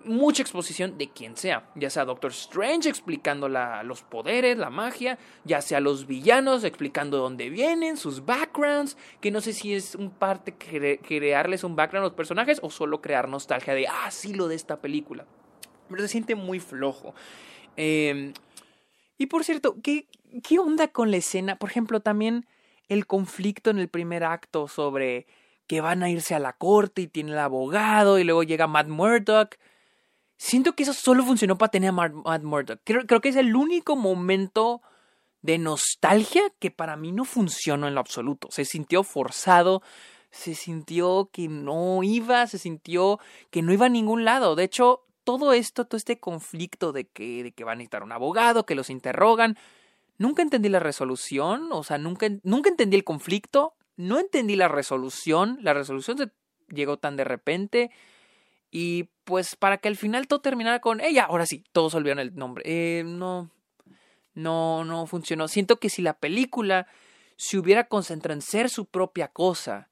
mucha 0.04 0.42
exposición 0.42 0.98
de 0.98 1.10
quien 1.10 1.36
sea, 1.36 1.70
ya 1.74 1.90
sea 1.90 2.04
Doctor 2.04 2.30
Strange 2.30 2.88
explicando 2.88 3.48
los 3.48 4.02
poderes, 4.02 4.58
la 4.58 4.70
magia, 4.70 5.18
ya 5.44 5.60
sea 5.60 5.80
los 5.80 6.06
villanos 6.06 6.64
explicando 6.64 7.18
dónde 7.18 7.50
vienen, 7.50 7.96
sus 7.96 8.24
backgrounds, 8.24 8.96
que 9.20 9.30
no 9.30 9.40
sé 9.40 9.52
si 9.52 9.74
es 9.74 9.94
un 9.94 10.10
parte 10.10 10.54
crearles 10.54 11.64
un 11.64 11.76
background 11.76 12.04
a 12.04 12.08
los 12.08 12.16
personajes 12.16 12.58
o 12.62 12.70
solo 12.70 13.00
crear 13.00 13.28
nostalgia 13.28 13.74
de, 13.74 13.86
ah, 13.86 14.10
sí, 14.10 14.34
lo 14.34 14.48
de 14.48 14.54
esta 14.54 14.80
película. 14.80 15.26
Pero 15.88 16.02
se 16.02 16.08
siente 16.08 16.34
muy 16.34 16.60
flojo. 16.60 17.14
Eh, 17.76 18.32
y 19.18 19.26
por 19.26 19.44
cierto, 19.44 19.76
¿qué, 19.82 20.06
¿qué 20.42 20.58
onda 20.58 20.88
con 20.88 21.10
la 21.10 21.18
escena? 21.18 21.56
Por 21.56 21.70
ejemplo, 21.70 22.00
también 22.00 22.46
el 22.88 23.06
conflicto 23.06 23.70
en 23.70 23.78
el 23.78 23.88
primer 23.88 24.24
acto 24.24 24.68
sobre 24.68 25.26
que 25.66 25.80
van 25.80 26.02
a 26.02 26.10
irse 26.10 26.34
a 26.34 26.38
la 26.38 26.54
corte 26.54 27.02
y 27.02 27.08
tiene 27.08 27.32
el 27.32 27.38
abogado 27.38 28.18
y 28.18 28.24
luego 28.24 28.42
llega 28.42 28.66
Matt 28.66 28.88
Murdock. 28.88 29.56
Siento 30.36 30.74
que 30.74 30.84
eso 30.84 30.94
solo 30.94 31.24
funcionó 31.24 31.58
para 31.58 31.70
tener 31.70 31.90
a 31.90 31.92
Matt 31.92 32.42
Murdock. 32.42 32.80
Creo, 32.84 33.20
que 33.20 33.28
es 33.28 33.36
el 33.36 33.54
único 33.54 33.94
momento 33.94 34.80
de 35.42 35.58
nostalgia 35.58 36.42
que 36.58 36.70
para 36.70 36.96
mí 36.96 37.12
no 37.12 37.24
funcionó 37.24 37.86
en 37.86 37.94
lo 37.94 38.00
absoluto. 38.00 38.48
Se 38.50 38.64
sintió 38.64 39.02
forzado, 39.02 39.82
se 40.30 40.54
sintió 40.54 41.28
que 41.32 41.48
no 41.48 42.02
iba, 42.02 42.46
se 42.46 42.58
sintió 42.58 43.20
que 43.50 43.62
no 43.62 43.72
iba 43.72 43.86
a 43.86 43.90
ningún 43.90 44.24
lado. 44.24 44.56
De 44.56 44.64
hecho, 44.64 45.04
todo 45.22 45.52
esto, 45.52 45.84
todo 45.84 45.98
este 45.98 46.18
conflicto 46.18 46.92
de 46.92 47.06
que, 47.08 47.42
de 47.42 47.52
que 47.52 47.64
van 47.64 47.72
a 47.72 47.76
necesitar 47.76 48.02
un 48.02 48.12
abogado, 48.12 48.64
que 48.64 48.74
los 48.74 48.88
interrogan, 48.88 49.58
nunca 50.18 50.42
entendí 50.42 50.68
la 50.68 50.80
resolución, 50.80 51.68
o 51.72 51.82
sea, 51.82 51.96
nunca, 51.98 52.28
nunca 52.42 52.68
entendí 52.68 52.96
el 52.96 53.04
conflicto, 53.04 53.74
no 53.96 54.18
entendí 54.18 54.56
la 54.56 54.68
resolución, 54.68 55.58
la 55.62 55.72
resolución 55.72 56.18
se 56.18 56.30
llegó 56.68 56.98
tan 56.98 57.16
de 57.16 57.24
repente 57.24 57.90
y 58.70 59.04
pues 59.24 59.56
para 59.56 59.78
que 59.78 59.88
al 59.88 59.96
final 59.96 60.28
todo 60.28 60.40
terminara 60.40 60.80
con 60.80 61.00
ella, 61.00 61.24
ahora 61.24 61.46
sí, 61.46 61.64
todos 61.72 61.94
olvidaron 61.94 62.20
el 62.20 62.34
nombre, 62.34 62.62
eh, 62.66 63.04
no, 63.04 63.50
no, 64.34 64.84
no 64.84 65.06
funcionó. 65.06 65.48
Siento 65.48 65.78
que 65.78 65.88
si 65.88 66.02
la 66.02 66.14
película 66.14 66.86
se 67.36 67.58
hubiera 67.58 67.84
concentrado 67.84 68.34
en 68.34 68.42
ser 68.42 68.68
su 68.68 68.86
propia 68.86 69.28
cosa 69.28 69.88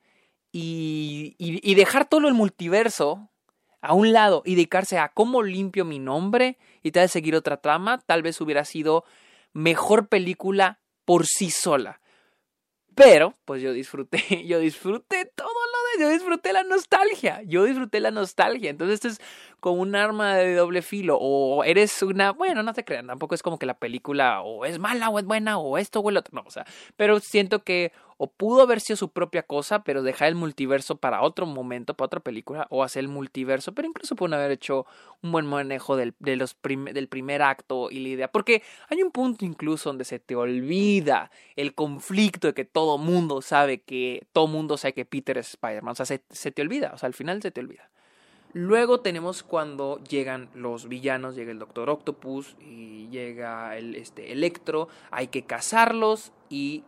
y, 0.52 1.34
y, 1.38 1.68
y 1.68 1.74
dejar 1.74 2.08
todo 2.08 2.28
el 2.28 2.34
multiverso, 2.34 3.30
a 3.86 3.94
un 3.94 4.12
lado 4.12 4.42
y 4.44 4.56
dedicarse 4.56 4.98
a 4.98 5.10
cómo 5.10 5.42
limpio 5.42 5.84
mi 5.84 6.00
nombre 6.00 6.58
y 6.82 6.90
tal 6.90 7.04
vez 7.04 7.12
seguir 7.12 7.36
otra 7.36 7.58
trama, 7.58 7.98
tal 7.98 8.22
vez 8.22 8.40
hubiera 8.40 8.64
sido 8.64 9.04
mejor 9.56 10.08
película 10.08 10.80
por 11.04 11.26
sí 11.26 11.50
sola. 11.50 12.00
Pero, 12.94 13.34
pues 13.44 13.60
yo 13.60 13.72
disfruté, 13.72 14.18
yo 14.46 14.58
disfruté 14.58 15.30
todo 15.34 15.48
lo 15.48 15.98
de, 15.98 16.04
yo 16.04 16.10
disfruté 16.10 16.52
la 16.52 16.62
nostalgia, 16.62 17.42
yo 17.42 17.64
disfruté 17.64 18.00
la 18.00 18.10
nostalgia. 18.10 18.70
Entonces 18.70 18.94
esto 18.94 19.08
es 19.08 19.20
como 19.60 19.82
un 19.82 19.94
arma 19.94 20.36
de 20.36 20.54
doble 20.54 20.80
filo, 20.80 21.18
o 21.20 21.62
eres 21.64 22.02
una, 22.02 22.32
bueno, 22.32 22.62
no 22.62 22.72
te 22.72 22.84
crean, 22.84 23.06
tampoco 23.06 23.34
es 23.34 23.42
como 23.42 23.58
que 23.58 23.66
la 23.66 23.78
película 23.78 24.40
o 24.42 24.64
es 24.64 24.78
mala 24.78 25.10
o 25.10 25.18
es 25.18 25.24
buena, 25.24 25.58
o 25.58 25.76
esto 25.76 26.00
o 26.00 26.08
el 26.08 26.16
otro, 26.16 26.34
no, 26.34 26.44
o 26.46 26.50
sea, 26.50 26.64
pero 26.96 27.20
siento 27.20 27.64
que 27.64 27.92
o 28.18 28.28
pudo 28.28 28.62
haber 28.62 28.80
sido 28.80 28.96
su 28.96 29.10
propia 29.10 29.42
cosa, 29.42 29.84
pero 29.84 30.02
dejar 30.02 30.28
el 30.28 30.34
multiverso 30.34 30.96
para 30.96 31.22
otro 31.22 31.46
momento, 31.46 31.94
para 31.94 32.06
otra 32.06 32.20
película, 32.20 32.66
o 32.70 32.82
hacer 32.82 33.00
el 33.00 33.08
multiverso, 33.08 33.72
pero 33.72 33.88
incluso 33.88 34.16
pueden 34.16 34.34
haber 34.34 34.50
hecho 34.52 34.86
un 35.22 35.32
buen 35.32 35.46
manejo 35.46 35.96
del, 35.96 36.14
del 36.18 37.08
primer 37.08 37.42
acto 37.42 37.90
y 37.90 38.00
la 38.00 38.08
idea, 38.08 38.32
porque 38.32 38.62
hay 38.88 39.02
un 39.02 39.10
punto 39.10 39.44
incluso 39.44 39.90
donde 39.90 40.04
se 40.04 40.18
te 40.18 40.36
olvida 40.36 41.30
el 41.56 41.74
conflicto 41.74 42.48
de 42.48 42.54
que 42.54 42.64
todo 42.64 42.98
mundo 42.98 43.42
sabe 43.42 43.82
que, 43.82 44.26
todo 44.32 44.46
mundo 44.46 44.76
sabe 44.76 44.94
que 44.94 45.04
Peter 45.04 45.38
es 45.38 45.50
Spider-Man, 45.50 45.92
o 45.92 45.94
sea, 45.94 46.06
se, 46.06 46.22
se 46.30 46.50
te 46.50 46.62
olvida, 46.62 46.92
o 46.94 46.98
sea, 46.98 47.06
al 47.06 47.14
final 47.14 47.42
se 47.42 47.50
te 47.50 47.60
olvida. 47.60 47.90
Luego 48.58 49.00
tenemos 49.00 49.42
cuando 49.42 50.02
llegan 50.08 50.48
los 50.54 50.88
villanos, 50.88 51.36
llega 51.36 51.52
el 51.52 51.58
Doctor 51.58 51.90
Octopus 51.90 52.56
y 52.58 53.06
llega 53.10 53.76
el 53.76 53.94
este, 53.96 54.32
Electro, 54.32 54.88
hay 55.10 55.28
que 55.28 55.44
cazarlos 55.44 56.32
y 56.48 56.82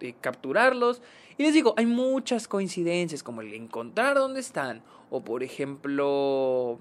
eh, 0.00 0.14
capturarlos. 0.20 1.02
Y 1.38 1.42
les 1.42 1.54
digo, 1.54 1.74
hay 1.76 1.86
muchas 1.86 2.48
coincidencias, 2.48 3.22
como 3.22 3.40
el 3.40 3.54
encontrar 3.54 4.16
dónde 4.16 4.40
están, 4.40 4.82
o 5.10 5.22
por 5.22 5.42
ejemplo, 5.42 6.78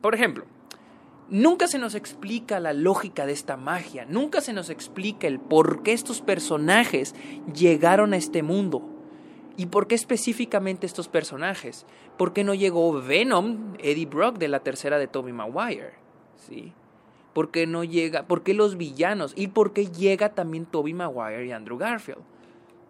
por 0.00 0.14
ejemplo, 0.14 0.44
nunca 1.28 1.66
se 1.66 1.78
nos 1.78 1.94
explica 1.94 2.60
la 2.60 2.72
lógica 2.72 3.26
de 3.26 3.32
esta 3.32 3.56
magia, 3.56 4.06
nunca 4.06 4.40
se 4.40 4.52
nos 4.52 4.70
explica 4.70 5.26
el 5.26 5.40
por 5.40 5.82
qué 5.82 5.92
estos 5.92 6.20
personajes 6.20 7.14
llegaron 7.52 8.12
a 8.12 8.16
este 8.16 8.42
mundo. 8.42 8.82
¿Y 9.56 9.66
por 9.66 9.88
qué 9.88 9.96
específicamente 9.96 10.86
estos 10.86 11.08
personajes? 11.08 11.84
¿Por 12.16 12.32
qué 12.32 12.44
no 12.44 12.54
llegó 12.54 12.92
Venom, 13.02 13.74
Eddie 13.80 14.06
Brock 14.06 14.38
de 14.38 14.46
la 14.46 14.60
tercera 14.60 14.98
de 14.98 15.08
Tobey 15.08 15.32
Maguire? 15.32 15.94
¿Sí? 16.36 16.72
¿Por 17.38 17.52
qué 17.52 17.68
no 17.68 17.84
llega? 17.84 18.24
¿Por 18.24 18.42
qué 18.42 18.52
los 18.52 18.76
villanos? 18.76 19.32
¿Y 19.36 19.46
por 19.46 19.72
qué 19.72 19.86
llega 19.86 20.30
también 20.34 20.66
Toby 20.66 20.92
Maguire 20.92 21.46
y 21.46 21.52
Andrew 21.52 21.78
Garfield? 21.78 22.18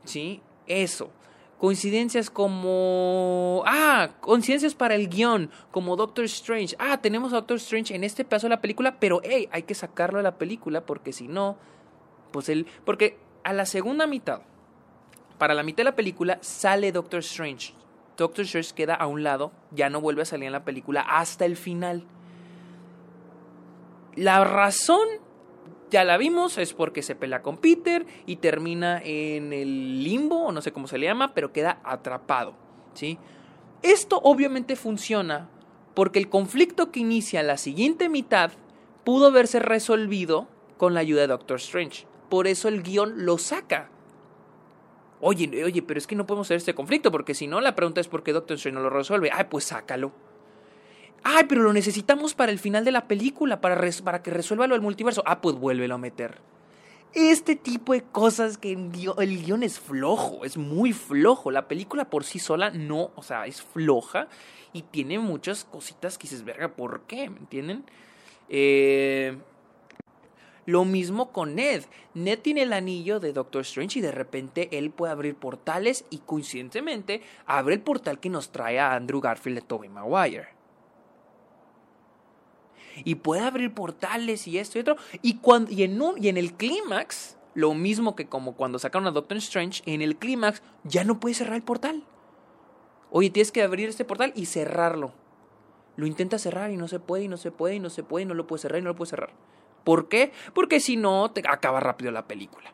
¿Sí? 0.05 0.41
Eso. 0.67 1.11
Coincidencias 1.59 2.31
como... 2.31 3.63
Ah, 3.67 4.13
coincidencias 4.23 4.75
para 4.75 4.95
el 4.95 5.11
guion, 5.11 5.51
como 5.71 5.97
Doctor 5.97 6.25
Strange. 6.25 6.75
Ah, 6.79 6.97
tenemos 7.03 7.35
a 7.35 7.37
Doctor 7.37 7.59
Strange 7.59 7.95
en 7.95 8.05
este 8.05 8.25
pedazo 8.25 8.47
de 8.47 8.55
la 8.55 8.63
película, 8.63 8.99
pero 8.99 9.21
hey, 9.23 9.51
hay 9.53 9.65
que 9.65 9.75
sacarlo 9.75 10.17
de 10.17 10.23
la 10.23 10.39
película 10.39 10.87
porque 10.87 11.13
si 11.13 11.29
no, 11.29 11.59
pues 12.33 12.49
él... 12.49 12.67
Porque 12.87 13.19
a 13.45 13.53
la 13.53 13.67
segunda 13.67 14.07
mitad, 14.07 14.41
para 15.37 15.53
la 15.53 15.63
mitad 15.63 15.83
de 15.83 15.91
la 15.91 15.95
película, 15.95 16.39
sale 16.41 16.91
Doctor 16.91 17.21
Strange. 17.21 17.75
Doctor 18.17 18.47
Strange 18.47 18.73
queda 18.75 18.95
a 18.95 19.09
un 19.09 19.25
lado, 19.25 19.53
ya 19.73 19.91
no 19.91 20.01
vuelve 20.01 20.23
a 20.23 20.25
salir 20.25 20.47
en 20.47 20.53
la 20.53 20.65
película 20.65 21.03
hasta 21.03 21.45
el 21.45 21.59
final. 21.59 22.07
La 24.19 24.43
razón, 24.43 25.07
ya 25.93 26.03
la 26.03 26.17
vimos, 26.17 26.59
es 26.59 26.75
porque 26.75 27.03
se 27.03 27.15
pelea 27.15 27.41
con 27.41 27.57
Peter 27.57 28.05
y 28.27 28.37
termina 28.37 29.01
en 29.05 29.53
el 29.53 30.03
limbo, 30.03 30.47
o 30.47 30.51
no 30.51 30.61
sé 30.61 30.73
cómo 30.73 30.89
se 30.89 30.99
le 30.99 31.07
llama, 31.07 31.35
pero 31.35 31.53
queda 31.53 31.81
atrapado. 31.85 32.55
¿sí? 32.95 33.17
Esto 33.83 34.21
obviamente 34.25 34.75
funciona 34.75 35.49
porque 35.95 36.19
el 36.19 36.29
conflicto 36.29 36.91
que 36.91 36.99
inicia 36.99 37.45
la 37.45 37.57
siguiente 37.59 38.09
mitad 38.09 38.51
pudo 39.05 39.29
haberse 39.29 39.61
resolvido 39.61 40.49
con 40.79 40.95
la 40.95 41.01
ayuda 41.01 41.21
de 41.21 41.29
Doctor 41.29 41.59
Strange. 41.59 42.09
Por 42.29 42.49
eso 42.49 42.67
el 42.67 42.83
guion 42.83 43.25
lo 43.25 43.39
saca. 43.39 43.89
Oye, 45.21 45.63
oye, 45.63 45.83
pero 45.83 45.99
es 45.99 46.09
que 46.09 46.17
no 46.17 46.27
podemos 46.27 46.49
hacer 46.49 46.57
este 46.57 46.75
conflicto, 46.75 47.13
porque 47.13 47.35
si 47.35 47.47
no, 47.47 47.61
la 47.61 47.77
pregunta 47.77 48.01
es 48.01 48.09
por 48.09 48.25
qué 48.25 48.33
Doctor 48.33 48.57
Strange 48.57 48.75
no 48.75 48.83
lo 48.83 48.91
resuelve. 48.91 49.31
Ay, 49.33 49.47
pues 49.49 49.63
sácalo. 49.63 50.11
Ay, 51.23 51.45
pero 51.49 51.63
lo 51.63 51.73
necesitamos 51.73 52.35
para 52.35 52.53
el 52.53 52.59
final 52.59 52.85
de 52.85 52.93
la 52.93 53.09
película, 53.09 53.61
para, 53.61 53.81
para 54.05 54.23
que 54.23 54.31
resuelva 54.31 54.67
lo 54.67 54.75
del 54.75 54.83
multiverso. 54.83 55.23
Ah, 55.27 55.41
pues 55.41 55.57
vuélvelo 55.57 55.95
a 55.95 55.99
meter. 55.99 56.39
Este 57.15 57.57
tipo 57.57 57.95
de 57.95 58.03
cosas 58.03 58.59
que 58.59 58.73
el 58.73 58.91
guion, 58.91 59.63
es 59.63 59.81
flojo, 59.81 60.45
es 60.45 60.57
muy 60.57 60.93
flojo. 60.93 61.51
La 61.51 61.67
película 61.67 62.11
por 62.11 62.25
sí 62.25 62.39
sola 62.39 62.71
no, 62.71 63.11
o 63.17 63.23
sea, 63.23 63.47
es 63.47 63.63
floja 63.63 64.29
y 64.73 64.83
tiene 64.83 65.19
muchas 65.19 65.65
cositas 65.65 66.19
que 66.19 66.25
dices, 66.25 66.45
verga, 66.45 66.69
¿por 66.69 67.03
qué? 67.03 67.31
¿Me 67.31 67.39
entienden? 67.39 67.85
Eh, 68.51 69.39
lo 70.67 70.85
mismo 70.85 71.33
con 71.33 71.55
Ned. 71.55 71.85
Ned 72.13 72.41
tiene 72.41 72.63
el 72.63 72.75
anillo 72.75 73.21
de 73.21 73.33
Doctor 73.33 73.63
Strange 73.63 74.01
y 74.01 74.03
de 74.03 74.13
repente 74.13 74.69
él 74.77 74.91
puede 74.91 75.13
abrir 75.13 75.35
portales 75.35 76.05
y 76.11 76.19
coincidentemente 76.19 77.23
abre 77.47 77.75
el 77.75 77.81
portal 77.81 78.21
que 78.21 78.29
nos 78.29 78.51
trae 78.51 78.79
a 78.79 78.93
Andrew 78.93 79.23
Garfield 79.23 79.61
de 79.61 79.67
Tobey 79.67 79.89
Maguire 79.89 80.58
y 83.05 83.17
puede 83.17 83.43
abrir 83.43 83.73
portales 83.73 84.47
y 84.47 84.59
esto 84.59 84.79
y 84.79 84.83
otro. 84.83 84.97
Y, 85.23 85.39
cuando, 85.39 85.71
y, 85.71 85.83
en, 85.83 86.01
y 86.17 86.29
en 86.29 86.37
el 86.37 86.55
clímax, 86.55 87.37
lo 87.55 87.75
mismo 87.75 88.15
que 88.15 88.29
como 88.29 88.55
cuando 88.55 88.79
sacaron 88.79 89.09
a 89.09 89.11
Doctor 89.11 89.39
Strange, 89.39 89.83
en 89.87 90.03
el 90.03 90.17
clímax 90.17 90.63
ya 90.85 91.05
no 91.05 91.21
puede 91.21 91.35
cerrar 91.35 91.57
el 91.57 91.63
portal. 91.63 92.05
Oye, 93.11 93.31
tienes 93.31 93.53
que 93.53 93.63
abrir 93.63 93.89
este 93.89 94.05
portal 94.05 94.33
y 94.37 94.47
cerrarlo. 94.47 95.13
Lo 95.97 96.07
intenta 96.07 96.39
cerrar 96.39 96.71
y 96.71 96.77
no 96.77 96.87
se 96.87 97.01
puede, 97.01 97.25
y 97.25 97.29
no 97.29 97.37
se 97.37 97.51
puede, 97.51 97.75
y 97.75 97.81
no 97.81 97.91
se 97.91 98.03
puede, 98.03 98.23
y 98.23 98.27
no 98.27 98.35
lo 98.35 98.47
puede 98.47 98.63
cerrar, 98.63 98.79
y 98.79 98.83
no 98.83 98.91
lo 98.91 98.97
puede 98.97 99.11
cerrar. 99.11 99.31
¿Por 99.83 100.09
qué? 100.09 100.33
Porque 100.55 100.81
si 100.81 100.97
no, 100.97 101.31
te 101.31 101.43
acaba 101.49 101.81
rápido 101.81 102.13
la 102.13 102.29
película. 102.29 102.73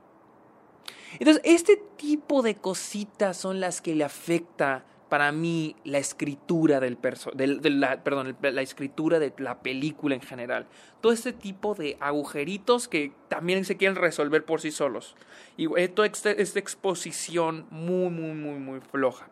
Entonces, 1.18 1.40
este 1.44 1.76
tipo 1.76 2.42
de 2.42 2.56
cositas 2.56 3.36
son 3.36 3.60
las 3.60 3.80
que 3.80 3.94
le 3.94 4.04
afecta 4.04 4.84
para 5.08 5.32
mí 5.32 5.76
la 5.84 5.98
escritura 5.98 6.80
del 6.80 6.96
perso 6.96 7.30
de 7.34 7.46
la, 7.70 8.02
perdón, 8.02 8.36
la 8.40 8.62
escritura 8.62 9.18
de 9.18 9.32
la 9.38 9.60
película 9.60 10.14
en 10.14 10.20
general. 10.20 10.66
Todo 11.00 11.12
este 11.12 11.32
tipo 11.32 11.74
de 11.74 11.96
agujeritos 12.00 12.88
que 12.88 13.12
también 13.28 13.64
se 13.64 13.76
quieren 13.76 13.96
resolver 13.96 14.44
por 14.44 14.60
sí 14.60 14.70
solos. 14.70 15.14
Y 15.56 15.66
eh, 15.78 15.88
toda 15.88 16.08
esta, 16.08 16.30
esta 16.30 16.58
exposición 16.58 17.66
muy, 17.70 18.10
muy, 18.10 18.34
muy, 18.34 18.58
muy 18.58 18.80
floja. 18.80 19.28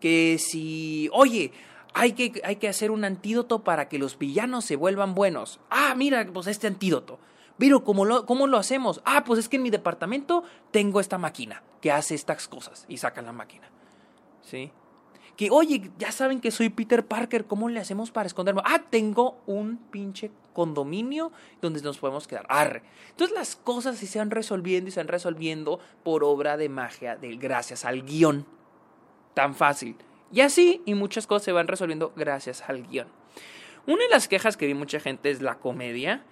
Que 0.00 0.36
si, 0.38 1.08
oye, 1.12 1.52
hay 1.94 2.12
que, 2.12 2.40
hay 2.44 2.56
que 2.56 2.68
hacer 2.68 2.90
un 2.90 3.04
antídoto 3.04 3.64
para 3.64 3.88
que 3.88 3.98
los 3.98 4.18
villanos 4.18 4.64
se 4.64 4.76
vuelvan 4.76 5.14
buenos. 5.14 5.60
Ah, 5.70 5.94
mira, 5.96 6.26
pues 6.32 6.46
este 6.48 6.66
antídoto. 6.66 7.18
Pero 7.56 7.84
¿cómo 7.84 8.04
lo, 8.04 8.26
¿cómo 8.26 8.46
lo 8.46 8.58
hacemos? 8.58 9.00
Ah, 9.04 9.24
pues 9.24 9.38
es 9.38 9.48
que 9.48 9.56
en 9.56 9.62
mi 9.62 9.70
departamento 9.70 10.42
tengo 10.70 11.00
esta 11.00 11.18
máquina 11.18 11.62
que 11.80 11.92
hace 11.92 12.14
estas 12.14 12.48
cosas 12.48 12.84
y 12.88 12.98
saca 12.98 13.22
la 13.22 13.32
máquina. 13.32 13.70
¿Sí? 14.44 14.70
Que, 15.36 15.50
oye, 15.50 15.90
ya 15.98 16.12
saben 16.12 16.40
que 16.40 16.52
soy 16.52 16.68
Peter 16.68 17.04
Parker, 17.04 17.46
¿cómo 17.46 17.68
le 17.68 17.80
hacemos 17.80 18.12
para 18.12 18.26
esconderme? 18.26 18.62
Ah, 18.64 18.82
tengo 18.88 19.42
un 19.46 19.78
pinche 19.78 20.30
condominio 20.52 21.32
donde 21.60 21.82
nos 21.82 21.98
podemos 21.98 22.28
quedar. 22.28 22.46
Arre. 22.48 22.82
Entonces 23.10 23.36
las 23.36 23.56
cosas 23.56 23.98
se 23.98 24.18
van 24.18 24.30
resolviendo 24.30 24.88
y 24.88 24.92
se 24.92 25.00
van 25.00 25.08
resolviendo 25.08 25.80
por 26.04 26.22
obra 26.22 26.56
de 26.56 26.68
magia, 26.68 27.16
de, 27.16 27.36
gracias 27.36 27.84
al 27.84 28.02
guion. 28.04 28.46
Tan 29.34 29.56
fácil. 29.56 29.96
Y 30.32 30.40
así, 30.40 30.82
y 30.86 30.94
muchas 30.94 31.26
cosas 31.26 31.44
se 31.44 31.52
van 31.52 31.66
resolviendo 31.66 32.12
gracias 32.16 32.62
al 32.68 32.86
guion. 32.86 33.08
Una 33.86 34.04
de 34.04 34.10
las 34.10 34.28
quejas 34.28 34.56
que 34.56 34.66
vi 34.66 34.74
mucha 34.74 35.00
gente 35.00 35.30
es 35.30 35.42
la 35.42 35.58
comedia. 35.58 36.24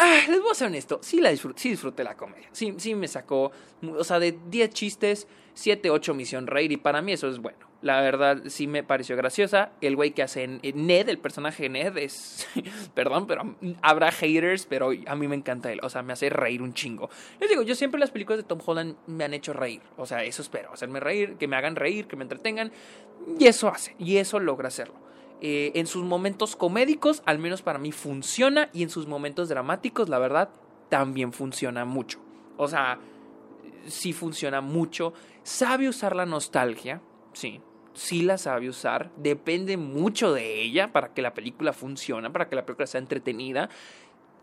Ah, 0.00 0.20
les 0.28 0.40
voy 0.40 0.50
a 0.50 0.54
ser 0.54 0.68
honesto, 0.68 1.00
sí, 1.02 1.20
la 1.20 1.30
disfruté, 1.30 1.60
sí 1.60 1.70
disfruté 1.70 2.04
la 2.04 2.16
comedia. 2.16 2.48
Sí, 2.52 2.74
sí 2.78 2.94
me 2.94 3.08
sacó, 3.08 3.50
o 3.82 4.04
sea, 4.04 4.20
de 4.20 4.38
10 4.48 4.70
chistes, 4.70 5.26
7, 5.54 5.90
8 5.90 6.14
misión 6.14 6.46
reír 6.46 6.72
y 6.72 6.76
para 6.76 7.02
mí 7.02 7.12
eso 7.12 7.28
es 7.28 7.38
bueno. 7.38 7.72
La 7.82 8.00
verdad 8.00 8.42
sí 8.46 8.68
me 8.68 8.84
pareció 8.84 9.16
graciosa. 9.16 9.72
El 9.80 9.96
güey 9.96 10.12
que 10.12 10.22
hace 10.22 10.46
Ned, 10.46 11.08
el 11.08 11.18
personaje 11.18 11.68
Ned 11.68 11.96
es, 11.96 12.46
perdón, 12.94 13.26
pero 13.26 13.56
habrá 13.82 14.12
haters, 14.12 14.66
pero 14.66 14.90
a 15.06 15.16
mí 15.16 15.26
me 15.28 15.34
encanta 15.34 15.72
él, 15.72 15.80
o 15.82 15.90
sea, 15.90 16.02
me 16.02 16.12
hace 16.12 16.30
reír 16.30 16.62
un 16.62 16.74
chingo. 16.74 17.10
Les 17.40 17.50
digo, 17.50 17.62
yo 17.62 17.74
siempre 17.74 17.98
las 17.98 18.12
películas 18.12 18.38
de 18.38 18.44
Tom 18.44 18.60
Holland 18.64 18.96
me 19.08 19.24
han 19.24 19.34
hecho 19.34 19.52
reír, 19.52 19.82
o 19.96 20.06
sea, 20.06 20.22
eso 20.22 20.42
espero, 20.42 20.72
hacerme 20.72 21.00
reír, 21.00 21.36
que 21.38 21.48
me 21.48 21.56
hagan 21.56 21.74
reír, 21.74 22.06
que 22.06 22.14
me 22.14 22.22
entretengan 22.22 22.70
y 23.38 23.46
eso 23.46 23.68
hace, 23.68 23.96
y 23.98 24.18
eso 24.18 24.38
logra 24.38 24.68
hacerlo. 24.68 24.94
Eh, 25.40 25.72
en 25.74 25.88
sus 25.88 26.04
momentos 26.04 26.54
comédicos, 26.54 27.20
al 27.26 27.40
menos 27.40 27.62
para 27.62 27.80
mí 27.80 27.90
funciona, 27.90 28.68
y 28.72 28.84
en 28.84 28.90
sus 28.90 29.08
momentos 29.08 29.48
dramáticos, 29.48 30.08
la 30.08 30.20
verdad, 30.20 30.50
también 30.88 31.32
funciona 31.32 31.84
mucho. 31.84 32.20
O 32.56 32.68
sea, 32.68 33.00
sí 33.86 34.12
funciona 34.12 34.60
mucho. 34.60 35.12
Sabe 35.42 35.88
usar 35.88 36.16
la 36.16 36.26
nostalgia, 36.26 37.00
sí, 37.32 37.60
sí 37.94 38.22
la 38.22 38.38
sabe 38.38 38.68
usar. 38.68 39.10
Depende 39.16 39.76
mucho 39.76 40.32
de 40.32 40.62
ella 40.62 40.92
para 40.92 41.12
que 41.14 41.22
la 41.22 41.34
película 41.34 41.72
funcione, 41.72 42.30
para 42.30 42.48
que 42.48 42.56
la 42.56 42.66
película 42.66 42.86
sea 42.86 43.00
entretenida 43.00 43.68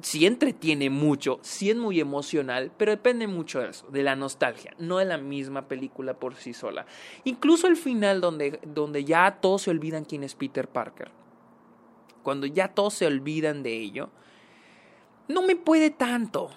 sí 0.02 0.26
entretiene 0.26 0.90
mucho, 0.90 1.40
sí 1.42 1.70
es 1.70 1.76
muy 1.76 2.00
emocional, 2.00 2.72
pero 2.78 2.92
depende 2.92 3.28
mucho 3.28 3.60
de 3.60 3.70
eso, 3.70 3.88
de 3.90 4.04
la 4.04 4.16
nostalgia, 4.16 4.74
no 4.78 4.98
de 4.98 5.06
la 5.06 5.18
misma 5.18 5.68
película 5.68 6.18
por 6.20 6.36
sí 6.36 6.54
sola. 6.54 6.86
Incluso 7.24 7.68
el 7.68 7.76
final 7.76 8.22
donde, 8.22 8.60
donde 8.66 9.04
ya 9.04 9.40
todos 9.42 9.64
se 9.64 9.72
olvidan 9.72 10.06
quién 10.06 10.24
es 10.24 10.36
Peter 10.36 10.68
Parker, 10.68 11.12
cuando 12.24 12.48
ya 12.48 12.70
todos 12.70 12.94
se 12.94 13.08
olvidan 13.08 13.64
de 13.64 13.78
ello, 13.78 14.10
no 15.28 15.42
me 15.42 15.56
puede 15.56 15.90
tanto. 15.90 16.50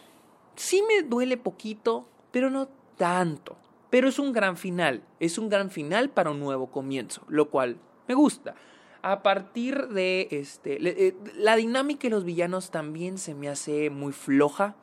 Sí 0.55 0.83
me 0.87 1.03
duele 1.03 1.37
poquito, 1.37 2.09
pero 2.33 2.51
no 2.51 2.69
tanto. 2.97 3.57
Pero 3.91 4.09
es 4.09 4.19
un 4.19 4.33
gran 4.33 4.57
final, 4.57 5.03
es 5.21 5.39
un 5.39 5.49
gran 5.49 5.71
final 5.71 6.11
para 6.11 6.31
un 6.31 6.41
nuevo 6.41 6.69
comienzo, 6.69 7.23
lo 7.29 7.51
cual 7.51 7.77
me 8.09 8.15
gusta 8.15 8.55
a 9.03 9.23
partir 9.23 9.89
de 9.89 10.29
este, 10.31 10.79
eh, 10.89 11.15
la 11.37 11.57
dinámica 11.57 12.03
de 12.03 12.11
los 12.11 12.25
villanos 12.25 12.71
también 12.71 13.19
se 13.19 13.35
me 13.35 13.49
hace 13.49 13.91
muy 13.91 14.13
floja. 14.13 14.77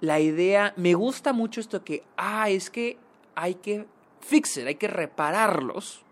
La 0.00 0.20
idea, 0.20 0.74
me 0.76 0.92
gusta 0.92 1.32
mucho 1.32 1.60
esto 1.60 1.82
que, 1.82 2.04
ah, 2.18 2.50
es 2.50 2.68
que 2.68 2.98
hay 3.34 3.54
que 3.54 3.86
fixer, 4.20 4.66
hay 4.66 4.74
que 4.74 4.88
repararlos. 4.88 6.02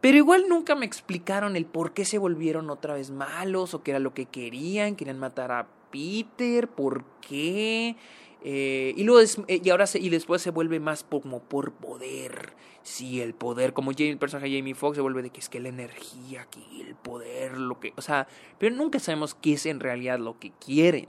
Pero 0.00 0.16
igual 0.16 0.48
nunca 0.48 0.76
me 0.76 0.86
explicaron 0.86 1.56
el 1.56 1.66
por 1.66 1.92
qué 1.92 2.04
se 2.04 2.18
volvieron 2.18 2.70
otra 2.70 2.94
vez 2.94 3.10
malos 3.10 3.74
o 3.74 3.82
qué 3.82 3.90
era 3.90 4.00
lo 4.00 4.14
que 4.14 4.26
querían, 4.26 4.94
querían 4.94 5.18
matar 5.18 5.50
a 5.50 5.66
Peter, 5.90 6.68
por 6.68 7.04
qué. 7.20 7.96
Eh, 8.42 8.94
y, 8.96 9.04
luego 9.04 9.20
eh, 9.48 9.60
y 9.62 9.70
ahora 9.70 9.84
y 9.94 10.08
después 10.08 10.40
se 10.40 10.50
vuelve 10.50 10.80
más 10.80 11.04
como 11.04 11.40
por 11.40 11.72
poder. 11.72 12.54
Sí, 12.82 13.20
el 13.20 13.34
poder, 13.34 13.74
como 13.74 13.90
el 13.90 14.18
personaje 14.18 14.48
de 14.48 14.58
Jamie 14.58 14.74
Foxx 14.74 14.96
se 14.96 15.02
vuelve 15.02 15.22
de 15.22 15.30
que 15.30 15.40
es 15.40 15.50
que 15.50 15.60
la 15.60 15.68
energía, 15.68 16.46
que 16.50 16.60
el 16.80 16.94
poder, 16.94 17.58
lo 17.58 17.78
que. 17.78 17.92
O 17.96 18.02
sea, 18.02 18.26
pero 18.58 18.74
nunca 18.74 18.98
sabemos 18.98 19.34
qué 19.34 19.54
es 19.54 19.66
en 19.66 19.80
realidad 19.80 20.18
lo 20.18 20.38
que 20.38 20.52
quieren. 20.52 21.06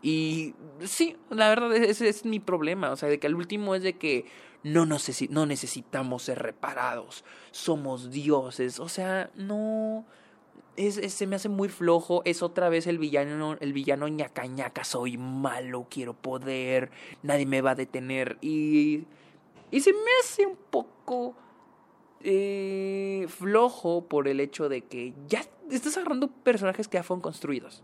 Y 0.00 0.54
sí, 0.80 1.16
la 1.30 1.50
verdad, 1.50 1.74
ese 1.76 2.08
es 2.08 2.24
mi 2.24 2.40
problema. 2.40 2.90
O 2.90 2.96
sea, 2.96 3.08
de 3.08 3.20
que 3.20 3.26
al 3.26 3.34
último 3.34 3.74
es 3.74 3.82
de 3.82 3.98
que 3.98 4.24
no 4.62 4.86
necesitamos 4.86 6.22
ser 6.22 6.38
reparados. 6.40 7.24
Somos 7.50 8.10
dioses. 8.10 8.80
O 8.80 8.88
sea, 8.88 9.30
no 9.36 10.06
es, 10.76 11.12
se 11.12 11.26
me 11.26 11.36
hace 11.36 11.48
muy 11.48 11.68
flojo. 11.68 12.22
Es 12.24 12.42
otra 12.42 12.68
vez 12.68 12.86
el 12.86 12.98
villano, 12.98 13.56
el 13.60 13.72
villano 13.72 14.08
ñaca 14.08 14.46
ñaca. 14.46 14.84
Soy 14.84 15.18
malo, 15.18 15.86
quiero 15.90 16.14
poder, 16.14 16.90
nadie 17.22 17.46
me 17.46 17.60
va 17.60 17.72
a 17.72 17.74
detener. 17.74 18.38
Y, 18.40 19.04
y 19.70 19.80
se 19.80 19.92
me 19.92 20.10
hace 20.20 20.46
un 20.46 20.56
poco 20.56 21.34
eh, 22.20 23.26
flojo 23.28 24.06
por 24.06 24.28
el 24.28 24.40
hecho 24.40 24.68
de 24.68 24.82
que 24.82 25.14
ya 25.28 25.44
estás 25.70 25.96
agarrando 25.96 26.28
personajes 26.28 26.88
que 26.88 26.98
ya 26.98 27.02
fueron 27.02 27.22
construidos. 27.22 27.82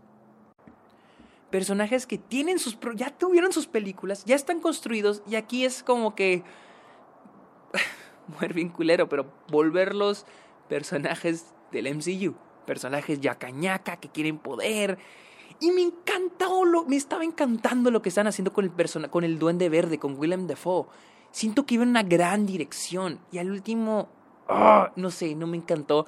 Personajes 1.51 2.05
que 2.05 2.17
tienen 2.17 2.59
sus. 2.59 2.77
ya 2.95 3.09
tuvieron 3.09 3.51
sus 3.51 3.67
películas, 3.67 4.23
ya 4.25 4.35
están 4.35 4.59
construidos. 4.59 5.23
Y 5.27 5.35
aquí 5.35 5.65
es 5.65 5.83
como 5.83 6.15
que. 6.15 6.43
Muer 8.39 8.53
bien 8.53 8.69
culero, 8.69 9.09
pero 9.09 9.25
volverlos 9.49 10.27
personajes 10.67 11.47
del 11.71 11.95
MCU 11.95 12.35
personajes 12.69 13.19
yacañaca 13.19 13.97
que 13.97 14.09
quieren 14.09 14.37
poder. 14.37 14.99
Y 15.59 15.71
me 15.71 15.81
encantó, 15.81 16.65
lo, 16.65 16.85
me 16.85 16.97
estaba 16.97 17.23
encantando 17.23 17.89
lo 17.89 18.03
que 18.03 18.09
están 18.09 18.27
haciendo 18.27 18.53
con 18.53 18.63
el, 18.63 19.09
con 19.09 19.23
el 19.23 19.39
Duende 19.39 19.69
Verde, 19.69 19.97
con 19.97 20.19
Willem 20.19 20.45
Dafoe. 20.45 20.85
Siento 21.31 21.65
que 21.65 21.73
iba 21.73 21.83
en 21.83 21.89
una 21.89 22.03
gran 22.03 22.45
dirección. 22.45 23.19
Y 23.31 23.39
al 23.39 23.49
último, 23.49 24.07
ah, 24.47 24.91
no 24.95 25.09
sé, 25.09 25.33
no 25.33 25.47
me 25.47 25.57
encantó. 25.57 26.05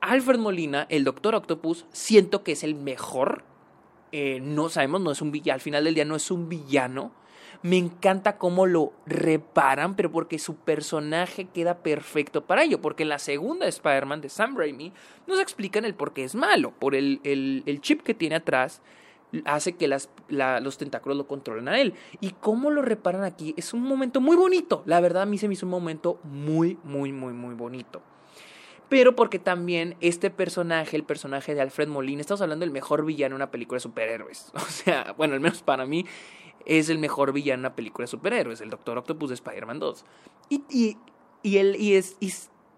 Alfred 0.00 0.38
Molina, 0.38 0.86
el 0.88 1.04
Doctor 1.04 1.34
Octopus, 1.34 1.84
siento 1.92 2.42
que 2.42 2.52
es 2.52 2.64
el 2.64 2.74
mejor. 2.74 3.44
Eh, 4.10 4.40
no 4.40 4.70
sabemos, 4.70 5.02
no 5.02 5.10
es 5.10 5.20
un 5.20 5.30
villano. 5.30 5.56
Al 5.56 5.60
final 5.60 5.84
del 5.84 5.94
día 5.94 6.06
no 6.06 6.16
es 6.16 6.30
un 6.30 6.48
villano. 6.48 7.12
Me 7.62 7.76
encanta 7.76 8.38
cómo 8.38 8.64
lo 8.64 8.92
reparan, 9.04 9.94
pero 9.94 10.10
porque 10.10 10.38
su 10.38 10.56
personaje 10.56 11.46
queda 11.46 11.78
perfecto 11.78 12.46
para 12.46 12.64
ello. 12.64 12.80
Porque 12.80 13.02
en 13.02 13.10
la 13.10 13.18
segunda 13.18 13.66
Spider-Man 13.66 14.22
de 14.22 14.30
Sam 14.30 14.56
Raimi 14.56 14.92
nos 15.26 15.40
explican 15.40 15.84
el 15.84 15.94
por 15.94 16.14
qué 16.14 16.24
es 16.24 16.34
malo. 16.34 16.72
Por 16.78 16.94
el, 16.94 17.20
el, 17.22 17.80
chip 17.82 18.02
que 18.02 18.14
tiene 18.14 18.36
atrás 18.36 18.80
hace 19.44 19.74
que 19.74 19.88
los 19.88 20.78
tentáculos 20.78 21.18
lo 21.18 21.26
controlen 21.26 21.68
a 21.68 21.78
él. 21.80 21.92
Y 22.20 22.30
cómo 22.30 22.70
lo 22.70 22.80
reparan 22.80 23.24
aquí 23.24 23.54
es 23.58 23.74
un 23.74 23.82
momento 23.82 24.22
muy 24.22 24.36
bonito. 24.36 24.82
La 24.86 25.00
verdad 25.00 25.24
a 25.24 25.26
mí 25.26 25.36
se 25.36 25.46
me 25.46 25.54
hizo 25.54 25.66
un 25.66 25.70
momento 25.70 26.18
muy, 26.24 26.78
muy, 26.82 27.12
muy, 27.12 27.34
muy 27.34 27.54
bonito. 27.54 28.00
Pero 28.90 29.14
porque 29.14 29.38
también 29.38 29.96
este 30.00 30.30
personaje, 30.30 30.96
el 30.96 31.04
personaje 31.04 31.54
de 31.54 31.60
Alfred 31.60 31.86
Molina, 31.86 32.20
estamos 32.22 32.40
hablando 32.40 32.64
del 32.64 32.72
mejor 32.72 33.04
villano 33.04 33.34
en 33.34 33.36
una 33.36 33.50
película 33.52 33.76
de 33.76 33.80
superhéroes. 33.80 34.50
O 34.54 34.60
sea, 34.60 35.14
bueno, 35.16 35.34
al 35.34 35.40
menos 35.40 35.62
para 35.62 35.86
mí, 35.86 36.04
es 36.66 36.88
el 36.88 36.98
mejor 36.98 37.32
villano 37.32 37.54
en 37.54 37.60
una 37.60 37.74
película 37.74 38.04
de 38.04 38.08
superhéroes, 38.08 38.60
el 38.60 38.70
Doctor 38.70 38.98
Octopus 38.98 39.30
de 39.30 39.34
Spider-Man 39.34 39.78
2. 39.78 40.04
Y, 40.48 40.64
y, 40.70 40.96
y, 41.42 41.58
él, 41.58 41.76
y, 41.78 41.94
es, 41.94 42.16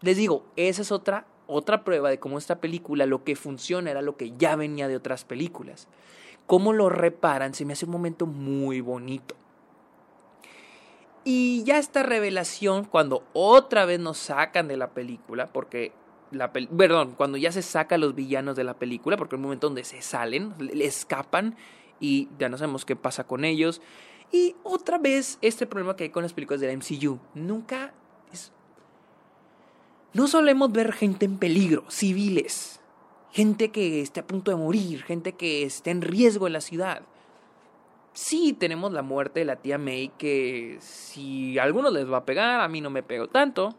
les 0.00 0.16
digo, 0.16 0.44
esa 0.56 0.82
es 0.82 0.92
otra, 0.92 1.26
otra 1.46 1.84
prueba 1.84 2.10
de 2.10 2.18
cómo 2.18 2.38
esta 2.38 2.60
película 2.60 3.06
lo 3.06 3.24
que 3.24 3.36
funciona 3.36 3.90
era 3.90 4.02
lo 4.02 4.16
que 4.16 4.32
ya 4.36 4.56
venía 4.56 4.88
de 4.88 4.96
otras 4.96 5.24
películas. 5.24 5.88
Cómo 6.46 6.72
lo 6.72 6.88
reparan, 6.88 7.54
se 7.54 7.64
me 7.64 7.72
hace 7.72 7.86
un 7.86 7.92
momento 7.92 8.26
muy 8.26 8.80
bonito. 8.80 9.36
Y 11.24 11.62
ya 11.64 11.78
esta 11.78 12.02
revelación, 12.02 12.84
cuando 12.84 13.24
otra 13.32 13.84
vez 13.84 14.00
nos 14.00 14.18
sacan 14.18 14.66
de 14.66 14.76
la 14.76 14.90
película, 14.90 15.46
porque 15.46 15.92
la 16.32 16.52
perdón, 16.52 17.14
cuando 17.16 17.38
ya 17.38 17.52
se 17.52 17.62
sacan 17.62 18.00
los 18.00 18.14
villanos 18.14 18.56
de 18.56 18.64
la 18.64 18.74
película, 18.74 19.16
porque 19.16 19.36
es 19.36 19.38
un 19.38 19.44
momento 19.44 19.68
donde 19.68 19.84
se 19.84 20.02
salen, 20.02 20.54
le 20.58 20.84
escapan 20.84 21.56
y 22.02 22.28
ya 22.36 22.48
no 22.48 22.58
sabemos 22.58 22.84
qué 22.84 22.96
pasa 22.96 23.24
con 23.24 23.44
ellos. 23.44 23.80
Y 24.32 24.56
otra 24.64 24.98
vez 24.98 25.38
este 25.40 25.66
problema 25.66 25.94
que 25.94 26.04
hay 26.04 26.10
con 26.10 26.24
las 26.24 26.32
películas 26.32 26.60
de 26.60 26.66
la 26.66 26.76
MCU. 26.76 27.18
Nunca. 27.34 27.94
No 30.12 30.26
solemos 30.26 30.72
ver 30.72 30.92
gente 30.92 31.24
en 31.24 31.38
peligro, 31.38 31.84
civiles. 31.88 32.80
Gente 33.30 33.70
que 33.70 34.02
esté 34.02 34.20
a 34.20 34.26
punto 34.26 34.50
de 34.50 34.58
morir, 34.58 35.04
gente 35.04 35.32
que 35.32 35.62
esté 35.62 35.90
en 35.90 36.02
riesgo 36.02 36.46
en 36.46 36.52
la 36.52 36.60
ciudad. 36.60 37.02
Sí, 38.12 38.52
tenemos 38.52 38.92
la 38.92 39.00
muerte 39.00 39.40
de 39.40 39.46
la 39.46 39.56
tía 39.56 39.78
May, 39.78 40.10
que 40.18 40.76
si 40.80 41.58
a 41.58 41.62
algunos 41.62 41.94
les 41.94 42.10
va 42.10 42.18
a 42.18 42.24
pegar, 42.26 42.60
a 42.60 42.68
mí 42.68 42.82
no 42.82 42.90
me 42.90 43.02
pego 43.02 43.28
tanto. 43.28 43.74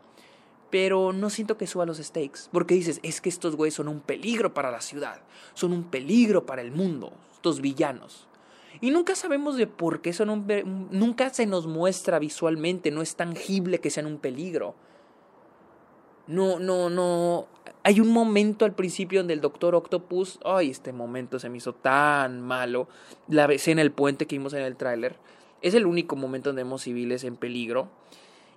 Pero 0.71 1.13
no 1.13 1.29
siento 1.29 1.57
que 1.57 1.67
suba 1.67 1.85
los 1.85 1.97
stakes. 1.97 2.49
Porque 2.51 2.73
dices, 2.73 2.99
es 3.03 3.21
que 3.21 3.29
estos 3.29 3.55
güeyes 3.55 3.75
son 3.75 3.87
un 3.87 3.99
peligro 3.99 4.55
para 4.55 4.71
la 4.71 4.81
ciudad. 4.81 5.21
Son 5.53 5.71
un 5.71 5.83
peligro 5.83 6.47
para 6.47 6.63
el 6.63 6.71
mundo 6.71 7.13
villanos. 7.61 8.27
Y 8.81 8.91
nunca 8.91 9.15
sabemos 9.15 9.55
de 9.55 9.67
por 9.67 10.01
qué 10.01 10.13
son 10.13 10.29
un, 10.29 10.89
nunca 10.91 11.29
se 11.29 11.45
nos 11.45 11.67
muestra 11.67 12.19
visualmente, 12.19 12.91
no 12.91 13.01
es 13.01 13.15
tangible 13.15 13.79
que 13.79 13.89
sean 13.89 14.05
un 14.05 14.17
peligro. 14.17 14.75
No, 16.27 16.59
no, 16.59 16.89
no. 16.89 17.47
Hay 17.83 17.99
un 17.99 18.09
momento 18.09 18.65
al 18.65 18.73
principio 18.73 19.19
donde 19.19 19.33
el 19.33 19.41
Doctor 19.41 19.75
Octopus, 19.75 20.39
ay, 20.45 20.69
este 20.69 20.93
momento 20.93 21.37
se 21.37 21.49
me 21.49 21.57
hizo 21.57 21.73
tan 21.73 22.41
malo. 22.41 22.87
La 23.27 23.45
escena 23.45 23.81
el 23.81 23.91
puente 23.91 24.25
que 24.25 24.37
vimos 24.37 24.53
en 24.53 24.61
el 24.61 24.77
tráiler. 24.77 25.17
Es 25.61 25.73
el 25.73 25.85
único 25.85 26.15
momento 26.15 26.49
donde 26.49 26.63
vemos 26.63 26.83
civiles 26.83 27.23
en 27.23 27.35
peligro. 27.35 27.89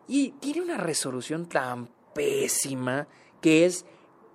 Y 0.08 0.30
tiene 0.40 0.62
una 0.62 0.76
resolución 0.76 1.46
tan 1.46 1.88
pésima 2.14 3.08
que 3.40 3.66
es 3.66 3.84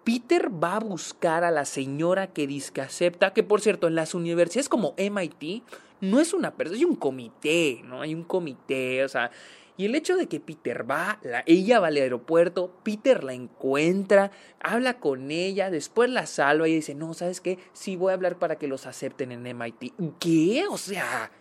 Peter 0.04 0.50
va 0.52 0.78
a 0.78 0.80
buscar 0.80 1.44
a 1.44 1.52
la 1.52 1.66
señora 1.66 2.28
que 2.28 2.48
disque 2.48 2.82
acepta, 2.82 3.34
que 3.34 3.44
por 3.44 3.62
cierto, 3.62 3.88
en 3.88 3.96
las 3.96 4.14
universidades 4.14 4.70
como 4.70 4.96
MIT 4.98 5.64
no 6.02 6.20
es 6.20 6.34
una 6.34 6.56
persona, 6.56 6.78
hay 6.78 6.86
un 6.86 6.96
comité, 6.96 7.82
¿no? 7.86 8.02
Hay 8.02 8.16
un 8.16 8.24
comité, 8.24 9.04
o 9.04 9.10
sea, 9.10 9.32
y 9.78 9.86
el 9.86 9.96
hecho 9.96 10.16
de 10.16 10.28
que 10.28 10.40
Peter 10.40 10.90
va, 10.90 11.20
la, 11.24 11.44
ella 11.46 11.80
va 11.80 11.88
al 11.88 11.96
aeropuerto, 11.96 12.72
Peter 12.84 13.24
la 13.24 13.34
encuentra, 13.34 14.32
habla 14.60 15.00
con 15.00 15.32
ella, 15.32 15.70
después 15.70 16.10
la 16.10 16.26
salva 16.26 16.68
y 16.68 16.76
dice, 16.76 16.94
no, 16.94 17.14
¿sabes 17.14 17.42
qué? 17.42 17.58
Sí 17.74 17.96
voy 17.96 18.12
a 18.12 18.16
hablar 18.16 18.38
para 18.38 18.58
que 18.58 18.68
los 18.68 18.86
acepten 18.86 19.32
en 19.32 19.44
MIT. 19.44 19.94
¿Qué? 20.20 20.66
O 20.70 20.78
sea, 20.78 21.32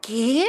¿qué? 0.00 0.46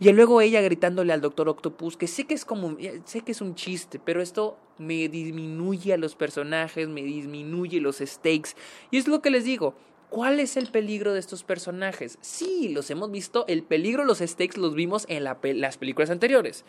Y 0.00 0.12
luego 0.12 0.40
ella 0.40 0.60
gritándole 0.60 1.12
al 1.12 1.20
Doctor 1.20 1.48
Octopus, 1.48 1.96
que 1.96 2.06
sé 2.06 2.24
que 2.24 2.34
es 2.34 2.44
como, 2.44 2.76
sé 3.04 3.20
que 3.20 3.32
es 3.32 3.40
un 3.40 3.54
chiste, 3.54 4.00
pero 4.04 4.20
esto 4.20 4.58
me 4.78 5.08
disminuye 5.08 5.92
a 5.92 5.96
los 5.96 6.16
personajes, 6.16 6.88
me 6.88 7.02
disminuye 7.02 7.80
los 7.80 7.98
stakes. 7.98 8.50
Y 8.90 8.98
es 8.98 9.06
lo 9.06 9.22
que 9.22 9.30
les 9.30 9.44
digo, 9.44 9.74
¿cuál 10.10 10.40
es 10.40 10.56
el 10.56 10.68
peligro 10.68 11.12
de 11.12 11.20
estos 11.20 11.44
personajes? 11.44 12.18
Sí, 12.20 12.70
los 12.70 12.90
hemos 12.90 13.10
visto, 13.10 13.44
el 13.46 13.62
peligro, 13.62 14.04
los 14.04 14.18
stakes 14.18 14.58
los 14.58 14.74
vimos 14.74 15.06
en 15.08 15.24
las 15.24 15.78
películas 15.78 16.10
anteriores. 16.10 16.64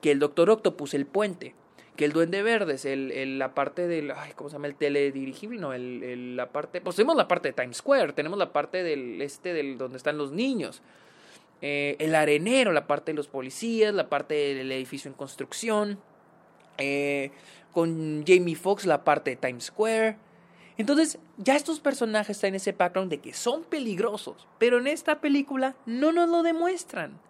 Que 0.00 0.12
el 0.12 0.20
Doctor 0.20 0.50
Octopus, 0.50 0.94
el 0.94 1.06
puente, 1.06 1.54
que 1.96 2.04
el 2.04 2.12
Duende 2.12 2.42
Verde 2.42 2.74
es 2.74 2.84
el, 2.84 3.38
la 3.38 3.52
parte 3.52 3.86
del, 3.86 4.12
ay, 4.12 4.32
¿cómo 4.34 4.48
se 4.48 4.54
llama? 4.54 4.68
El 4.68 4.76
teledirigible, 4.76 5.58
no, 5.58 5.74
el, 5.74 6.36
la 6.36 6.50
parte, 6.50 6.80
pues 6.80 6.96
tenemos 6.96 7.16
la 7.16 7.28
parte 7.28 7.48
de 7.48 7.52
Times 7.52 7.78
Square, 7.78 8.12
tenemos 8.12 8.38
la 8.38 8.52
parte 8.52 8.82
del, 8.82 9.20
este, 9.20 9.52
del, 9.52 9.76
donde 9.76 9.98
están 9.98 10.16
los 10.16 10.32
niños. 10.32 10.82
Eh, 11.62 11.96
el 11.98 12.14
arenero, 12.14 12.72
la 12.72 12.86
parte 12.86 13.12
de 13.12 13.16
los 13.16 13.28
policías, 13.28 13.92
la 13.92 14.08
parte 14.08 14.54
del 14.54 14.72
edificio 14.72 15.10
en 15.10 15.14
construcción, 15.14 16.00
eh, 16.78 17.32
con 17.72 18.24
Jamie 18.26 18.56
Foxx 18.56 18.86
la 18.86 19.04
parte 19.04 19.30
de 19.30 19.36
Times 19.36 19.64
Square. 19.64 20.16
Entonces, 20.78 21.18
ya 21.36 21.56
estos 21.56 21.78
personajes 21.78 22.36
están 22.36 22.48
en 22.48 22.54
ese 22.54 22.72
background 22.72 23.10
de 23.10 23.20
que 23.20 23.34
son 23.34 23.64
peligrosos, 23.64 24.48
pero 24.58 24.78
en 24.78 24.86
esta 24.86 25.20
película 25.20 25.76
no 25.84 26.12
nos 26.12 26.28
lo 26.28 26.42
demuestran. 26.42 27.20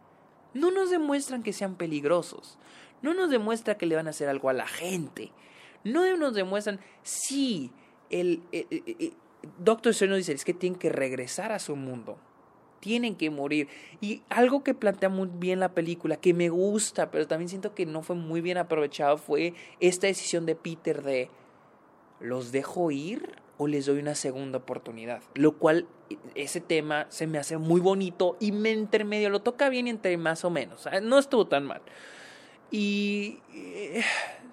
No 0.54 0.70
nos 0.70 0.90
demuestran 0.90 1.42
que 1.42 1.52
sean 1.52 1.74
peligrosos. 1.74 2.58
No 3.02 3.14
nos 3.14 3.30
demuestra 3.30 3.76
que 3.76 3.86
le 3.86 3.96
van 3.96 4.06
a 4.06 4.10
hacer 4.10 4.28
algo 4.28 4.48
a 4.48 4.52
la 4.52 4.68
gente. 4.68 5.32
No 5.82 6.16
nos 6.16 6.34
demuestran, 6.34 6.78
sí, 7.02 7.72
el, 8.10 8.42
el, 8.52 9.14
Doctor 9.58 9.90
Strange 9.90 10.16
dice, 10.16 10.32
es 10.32 10.44
que 10.44 10.54
tienen 10.54 10.78
que 10.78 10.90
regresar 10.90 11.50
a 11.50 11.58
su 11.58 11.74
mundo 11.74 12.18
tienen 12.80 13.14
que 13.14 13.30
morir. 13.30 13.68
Y 14.00 14.22
algo 14.28 14.64
que 14.64 14.74
plantea 14.74 15.08
muy 15.08 15.28
bien 15.32 15.60
la 15.60 15.72
película, 15.72 16.16
que 16.16 16.34
me 16.34 16.48
gusta, 16.48 17.10
pero 17.10 17.26
también 17.26 17.48
siento 17.48 17.74
que 17.74 17.86
no 17.86 18.02
fue 18.02 18.16
muy 18.16 18.40
bien 18.40 18.58
aprovechado, 18.58 19.18
fue 19.18 19.54
esta 19.78 20.06
decisión 20.06 20.46
de 20.46 20.56
Peter 20.56 21.02
de, 21.02 21.30
¿los 22.18 22.52
dejo 22.52 22.90
ir 22.90 23.36
o 23.58 23.66
les 23.66 23.86
doy 23.86 24.00
una 24.00 24.14
segunda 24.14 24.58
oportunidad? 24.58 25.22
Lo 25.34 25.58
cual, 25.58 25.86
ese 26.34 26.60
tema 26.60 27.06
se 27.10 27.26
me 27.26 27.38
hace 27.38 27.58
muy 27.58 27.80
bonito 27.80 28.36
y 28.40 28.52
me 28.52 28.70
intermedio, 28.70 29.30
lo 29.30 29.42
toca 29.42 29.68
bien 29.68 29.86
entre 29.86 30.16
más 30.16 30.44
o 30.44 30.50
menos. 30.50 30.88
No 31.02 31.18
estuvo 31.18 31.46
tan 31.46 31.66
mal. 31.66 31.82
Y... 32.70 33.38
Eh, 33.54 34.02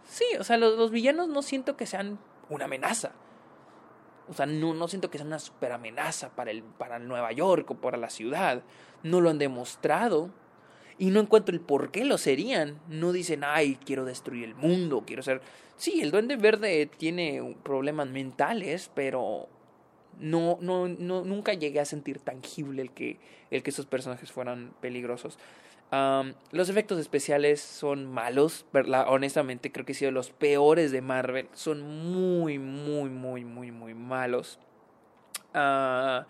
sí, 0.06 0.26
o 0.40 0.44
sea, 0.44 0.58
los, 0.58 0.78
los 0.78 0.92
villanos 0.92 1.30
no 1.30 1.42
siento 1.42 1.78
que 1.78 1.86
sean 1.86 2.20
una 2.50 2.66
amenaza. 2.66 3.14
O 4.30 4.34
sea, 4.34 4.46
no, 4.46 4.74
no 4.74 4.88
siento 4.88 5.10
que 5.10 5.18
sea 5.18 5.28
una 5.28 5.40
super 5.40 5.72
amenaza 5.72 6.30
para, 6.30 6.52
el, 6.52 6.64
para 6.64 7.00
Nueva 7.00 7.32
York 7.32 7.72
o 7.72 7.76
para 7.76 7.98
la 7.98 8.10
ciudad. 8.10 8.64
No 9.04 9.22
lo 9.22 9.30
han 9.30 9.38
demostrado. 9.38 10.30
Y 11.00 11.12
no 11.12 11.20
encuentro 11.20 11.54
el 11.54 11.62
por 11.62 11.92
qué 11.92 12.06
lo 12.06 12.18
serían. 12.18 12.80
No 12.90 13.12
dicen, 13.12 13.44
ay, 13.44 13.78
quiero 13.86 14.06
destruir 14.06 14.44
el 14.44 14.56
mundo, 14.56 15.04
quiero 15.06 15.24
ser... 15.24 15.42
Sí, 15.76 16.02
el 16.02 16.10
duende 16.10 16.38
verde 16.38 16.88
tiene 16.88 17.56
problemas 17.64 18.08
mentales, 18.08 18.90
pero 18.96 19.48
no, 20.20 20.58
no, 20.60 20.88
no, 20.88 21.24
nunca 21.24 21.54
llegué 21.54 21.80
a 21.80 21.86
sentir 21.86 22.20
tangible 22.20 22.82
el 22.82 22.92
que, 22.92 23.20
el 23.52 23.62
que 23.62 23.70
esos 23.70 23.86
personajes 23.86 24.32
fueran 24.32 24.74
peligrosos 24.82 25.38
los 25.92 26.68
efectos 26.70 27.00
especiales 27.00 27.62
son 27.62 28.06
malos, 28.06 28.66
honestamente 29.08 29.72
creo 29.72 29.86
que 29.86 29.94
han 29.94 29.98
sido 29.98 30.12
los 30.12 30.32
peores 30.32 30.92
de 30.92 31.02
Marvel. 31.02 31.48
Son 31.54 31.82
muy, 31.82 32.60
muy, 32.60 33.10
muy, 33.10 33.46
muy, 33.46 33.72
muy 33.72 33.94
malos. 33.94 34.60
Ah, 35.54 36.28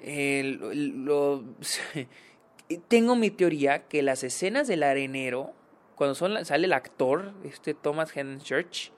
tengo 2.88 3.16
mi 3.16 3.30
teoría 3.30 3.86
que 3.86 4.02
las 4.02 4.24
escenas 4.24 4.68
del 4.68 4.82
arenero, 4.82 5.52
cuando 5.94 6.14
sale 6.14 6.66
el 6.66 6.72
actor, 6.72 7.32
este 7.44 7.74
Thomas 7.74 8.12
Church 8.42 8.90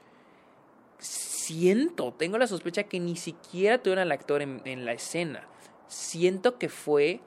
siento, 0.98 2.12
tengo 2.12 2.38
la 2.38 2.46
sospecha 2.46 2.84
que 2.84 3.00
ni 3.00 3.16
siquiera 3.16 3.78
tuvieron 3.78 4.02
al 4.02 4.12
actor 4.12 4.42
en 4.42 4.84
la 4.84 4.92
escena. 4.92 5.48
Siento 5.86 6.58
que 6.58 6.68
fue 6.68 7.20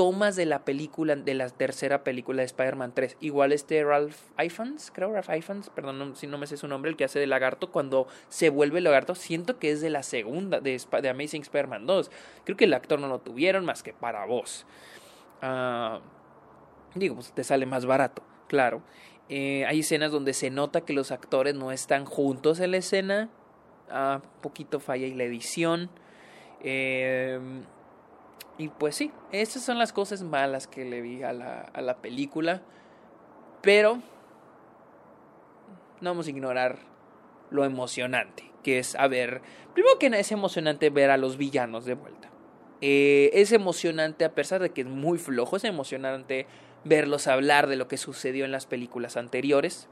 tomas 0.00 0.34
de 0.34 0.46
la 0.46 0.64
película, 0.64 1.14
de 1.14 1.34
la 1.34 1.50
tercera 1.50 2.02
película 2.04 2.40
de 2.40 2.46
Spider-Man 2.46 2.92
3. 2.94 3.18
Igual 3.20 3.52
este 3.52 3.84
Ralph 3.84 4.16
Ifans, 4.42 4.90
creo 4.90 5.12
Ralph 5.12 5.28
Ifans, 5.28 5.68
perdón 5.68 6.16
si 6.16 6.26
no 6.26 6.38
me 6.38 6.46
sé 6.46 6.56
su 6.56 6.68
nombre, 6.68 6.90
el 6.90 6.96
que 6.96 7.04
hace 7.04 7.18
de 7.18 7.26
lagarto, 7.26 7.70
cuando 7.70 8.06
se 8.30 8.48
vuelve 8.48 8.80
lagarto, 8.80 9.14
siento 9.14 9.58
que 9.58 9.70
es 9.70 9.82
de 9.82 9.90
la 9.90 10.02
segunda, 10.02 10.58
de, 10.58 10.80
Amazing 11.06 11.42
Spider-Man 11.42 11.84
2. 11.84 12.10
Creo 12.44 12.56
que 12.56 12.64
el 12.64 12.72
actor 12.72 12.98
no 12.98 13.08
lo 13.08 13.18
tuvieron 13.18 13.66
más 13.66 13.82
que 13.82 13.92
para 13.92 14.24
vos. 14.24 14.64
Ah, 15.42 16.00
digo, 16.94 17.16
pues 17.16 17.34
te 17.34 17.44
sale 17.44 17.66
más 17.66 17.84
barato, 17.84 18.22
claro. 18.48 18.80
Eh, 19.28 19.66
hay 19.66 19.80
escenas 19.80 20.12
donde 20.12 20.32
se 20.32 20.48
nota 20.48 20.80
que 20.80 20.94
los 20.94 21.12
actores 21.12 21.54
no 21.54 21.72
están 21.72 22.06
juntos 22.06 22.58
en 22.60 22.70
la 22.70 22.78
escena. 22.78 23.28
Ah, 23.90 24.22
poquito 24.40 24.80
falla 24.80 25.06
y 25.06 25.12
la 25.12 25.24
edición. 25.24 25.90
Eh, 26.62 27.38
y 28.60 28.68
pues 28.68 28.94
sí, 28.94 29.10
estas 29.32 29.62
son 29.62 29.78
las 29.78 29.90
cosas 29.90 30.22
malas 30.22 30.66
que 30.66 30.84
le 30.84 31.00
vi 31.00 31.22
a 31.22 31.32
la, 31.32 31.60
a 31.60 31.80
la 31.80 31.96
película. 31.96 32.60
Pero 33.62 34.02
no 36.02 36.10
vamos 36.10 36.26
a 36.26 36.30
ignorar 36.30 36.80
lo 37.50 37.64
emocionante, 37.64 38.52
que 38.62 38.78
es, 38.78 38.96
a 38.96 39.08
ver, 39.08 39.40
primero 39.72 39.98
que 39.98 40.10
nada 40.10 40.20
es 40.20 40.30
emocionante 40.30 40.90
ver 40.90 41.10
a 41.10 41.16
los 41.16 41.38
villanos 41.38 41.86
de 41.86 41.94
vuelta. 41.94 42.28
Eh, 42.82 43.30
es 43.32 43.52
emocionante, 43.52 44.26
a 44.26 44.34
pesar 44.34 44.60
de 44.60 44.68
que 44.70 44.82
es 44.82 44.86
muy 44.86 45.16
flojo, 45.16 45.56
es 45.56 45.64
emocionante 45.64 46.46
verlos 46.84 47.28
hablar 47.28 47.66
de 47.66 47.76
lo 47.76 47.88
que 47.88 47.96
sucedió 47.96 48.44
en 48.44 48.52
las 48.52 48.66
películas 48.66 49.16
anteriores. 49.16 49.88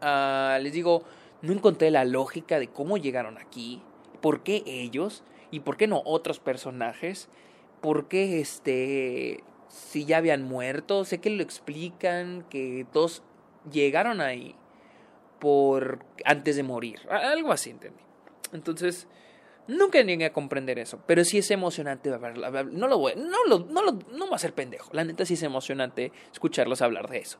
Ah, 0.00 0.58
les 0.62 0.72
digo, 0.72 1.02
no 1.42 1.52
encontré 1.52 1.90
la 1.90 2.06
lógica 2.06 2.58
de 2.58 2.68
cómo 2.68 2.96
llegaron 2.96 3.36
aquí, 3.36 3.82
por 4.22 4.42
qué 4.42 4.62
ellos 4.64 5.24
y 5.50 5.60
por 5.60 5.76
qué 5.76 5.86
no 5.88 6.00
otros 6.06 6.40
personajes 6.40 7.28
por 7.86 8.08
qué 8.08 8.40
este 8.40 9.44
si 9.68 10.06
ya 10.06 10.16
habían 10.16 10.42
muerto, 10.42 11.04
sé 11.04 11.18
que 11.18 11.30
lo 11.30 11.40
explican 11.40 12.44
que 12.50 12.84
todos 12.92 13.22
llegaron 13.70 14.20
ahí 14.20 14.56
por 15.38 16.00
antes 16.24 16.56
de 16.56 16.64
morir, 16.64 16.98
algo 17.08 17.52
así 17.52 17.70
entendí. 17.70 18.02
Entonces, 18.52 19.06
nunca 19.68 20.00
llegué 20.02 20.24
a 20.24 20.32
comprender 20.32 20.80
eso, 20.80 21.00
pero 21.06 21.22
sí 21.22 21.38
es 21.38 21.48
emocionante 21.52 22.10
no 22.10 22.88
lo 22.88 22.98
voy, 22.98 23.12
no 23.14 23.44
lo, 23.46 23.60
no 23.60 23.82
lo, 23.82 23.92
no 23.92 24.28
va 24.28 24.34
a 24.34 24.40
ser 24.40 24.52
pendejo. 24.52 24.90
La 24.92 25.04
neta 25.04 25.24
sí 25.24 25.34
es 25.34 25.44
emocionante 25.44 26.10
escucharlos 26.32 26.82
hablar 26.82 27.08
de 27.08 27.18
eso. 27.18 27.38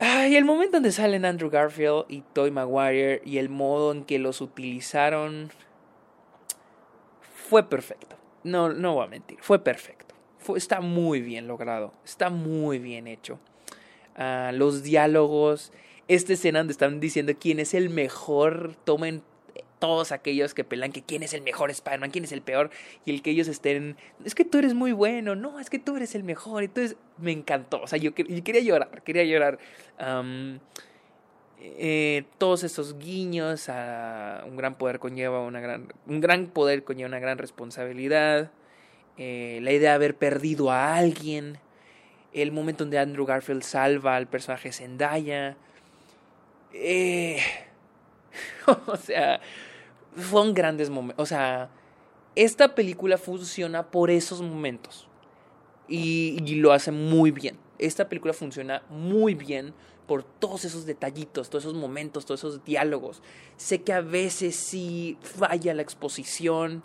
y 0.00 0.34
el 0.34 0.46
momento 0.46 0.78
donde 0.78 0.92
salen 0.92 1.26
Andrew 1.26 1.50
Garfield 1.50 2.06
y 2.08 2.22
Toy 2.32 2.50
Maguire 2.50 3.20
y 3.22 3.36
el 3.36 3.50
modo 3.50 3.92
en 3.92 4.06
que 4.06 4.18
los 4.18 4.40
utilizaron 4.40 5.50
fue 7.50 7.68
perfecto 7.68 8.23
no, 8.44 8.72
no 8.72 8.94
voy 8.94 9.04
a 9.04 9.08
mentir, 9.08 9.38
fue 9.40 9.58
perfecto. 9.58 10.14
está 10.56 10.80
muy 10.80 11.20
bien 11.20 11.48
logrado, 11.48 11.92
está 12.04 12.30
muy 12.30 12.78
bien 12.78 13.06
hecho. 13.06 13.38
Ah, 14.16 14.52
los 14.54 14.82
diálogos, 14.82 15.72
esta 16.06 16.34
escena 16.34 16.60
donde 16.60 16.72
están 16.72 17.00
diciendo 17.00 17.32
quién 17.38 17.58
es 17.58 17.74
el 17.74 17.90
mejor, 17.90 18.76
tomen 18.84 19.22
todos 19.78 20.12
aquellos 20.12 20.54
que 20.54 20.64
pelan 20.64 20.92
que 20.92 21.02
quién 21.02 21.22
es 21.22 21.34
el 21.34 21.42
mejor 21.42 21.70
Spider-Man, 21.70 22.10
quién 22.10 22.24
es 22.24 22.32
el 22.32 22.42
peor, 22.42 22.70
y 23.04 23.10
el 23.10 23.22
que 23.22 23.30
ellos 23.30 23.48
estén, 23.48 23.96
es 24.24 24.34
que 24.34 24.44
tú 24.44 24.58
eres 24.58 24.72
muy 24.72 24.92
bueno, 24.92 25.34
no, 25.34 25.60
es 25.60 25.68
que 25.68 25.78
tú 25.78 25.96
eres 25.96 26.14
el 26.14 26.24
mejor, 26.24 26.62
entonces 26.62 26.96
me 27.18 27.32
encantó, 27.32 27.82
o 27.82 27.86
sea, 27.86 27.98
yo, 27.98 28.14
quería 28.14 28.60
llorar, 28.60 29.02
quería 29.02 29.24
llorar. 29.24 29.58
Eh, 31.66 32.24
todos 32.36 32.62
esos 32.62 32.98
guiños 32.98 33.70
a 33.70 34.44
un 34.46 34.54
gran 34.56 34.76
poder 34.76 34.98
conlleva 34.98 35.40
una 35.40 35.60
gran 35.60 35.88
un 36.06 36.20
gran 36.20 36.48
poder 36.48 36.84
conlleva 36.84 37.08
una 37.08 37.20
gran 37.20 37.38
responsabilidad 37.38 38.50
eh, 39.16 39.60
la 39.62 39.72
idea 39.72 39.90
de 39.90 39.94
haber 39.94 40.14
perdido 40.14 40.70
a 40.70 40.94
alguien 40.94 41.58
el 42.34 42.52
momento 42.52 42.84
donde 42.84 42.98
Andrew 42.98 43.24
Garfield 43.24 43.62
salva 43.62 44.16
al 44.16 44.26
personaje 44.26 44.72
Zendaya 44.72 45.56
Eh, 46.74 47.38
o 48.86 48.96
sea, 48.96 49.40
fueron 50.16 50.52
grandes 50.52 50.90
momentos. 50.90 51.22
O 51.22 51.26
sea, 51.26 51.70
esta 52.34 52.74
película 52.74 53.16
funciona 53.16 53.90
por 53.90 54.10
esos 54.10 54.42
momentos. 54.42 55.08
Y, 55.86 56.36
y, 56.44 56.56
lo 56.56 56.72
hace 56.72 56.90
muy 56.90 57.30
bien. 57.30 57.58
Esta 57.78 58.08
película 58.08 58.32
funciona 58.32 58.82
muy 58.88 59.34
bien 59.34 59.72
por 60.06 60.22
todos 60.22 60.64
esos 60.64 60.86
detallitos, 60.86 61.48
todos 61.48 61.64
esos 61.64 61.74
momentos, 61.74 62.26
todos 62.26 62.40
esos 62.40 62.64
diálogos. 62.64 63.22
Sé 63.56 63.82
que 63.82 63.92
a 63.92 64.00
veces 64.00 64.56
sí 64.56 65.16
falla 65.22 65.74
la 65.74 65.82
exposición, 65.82 66.82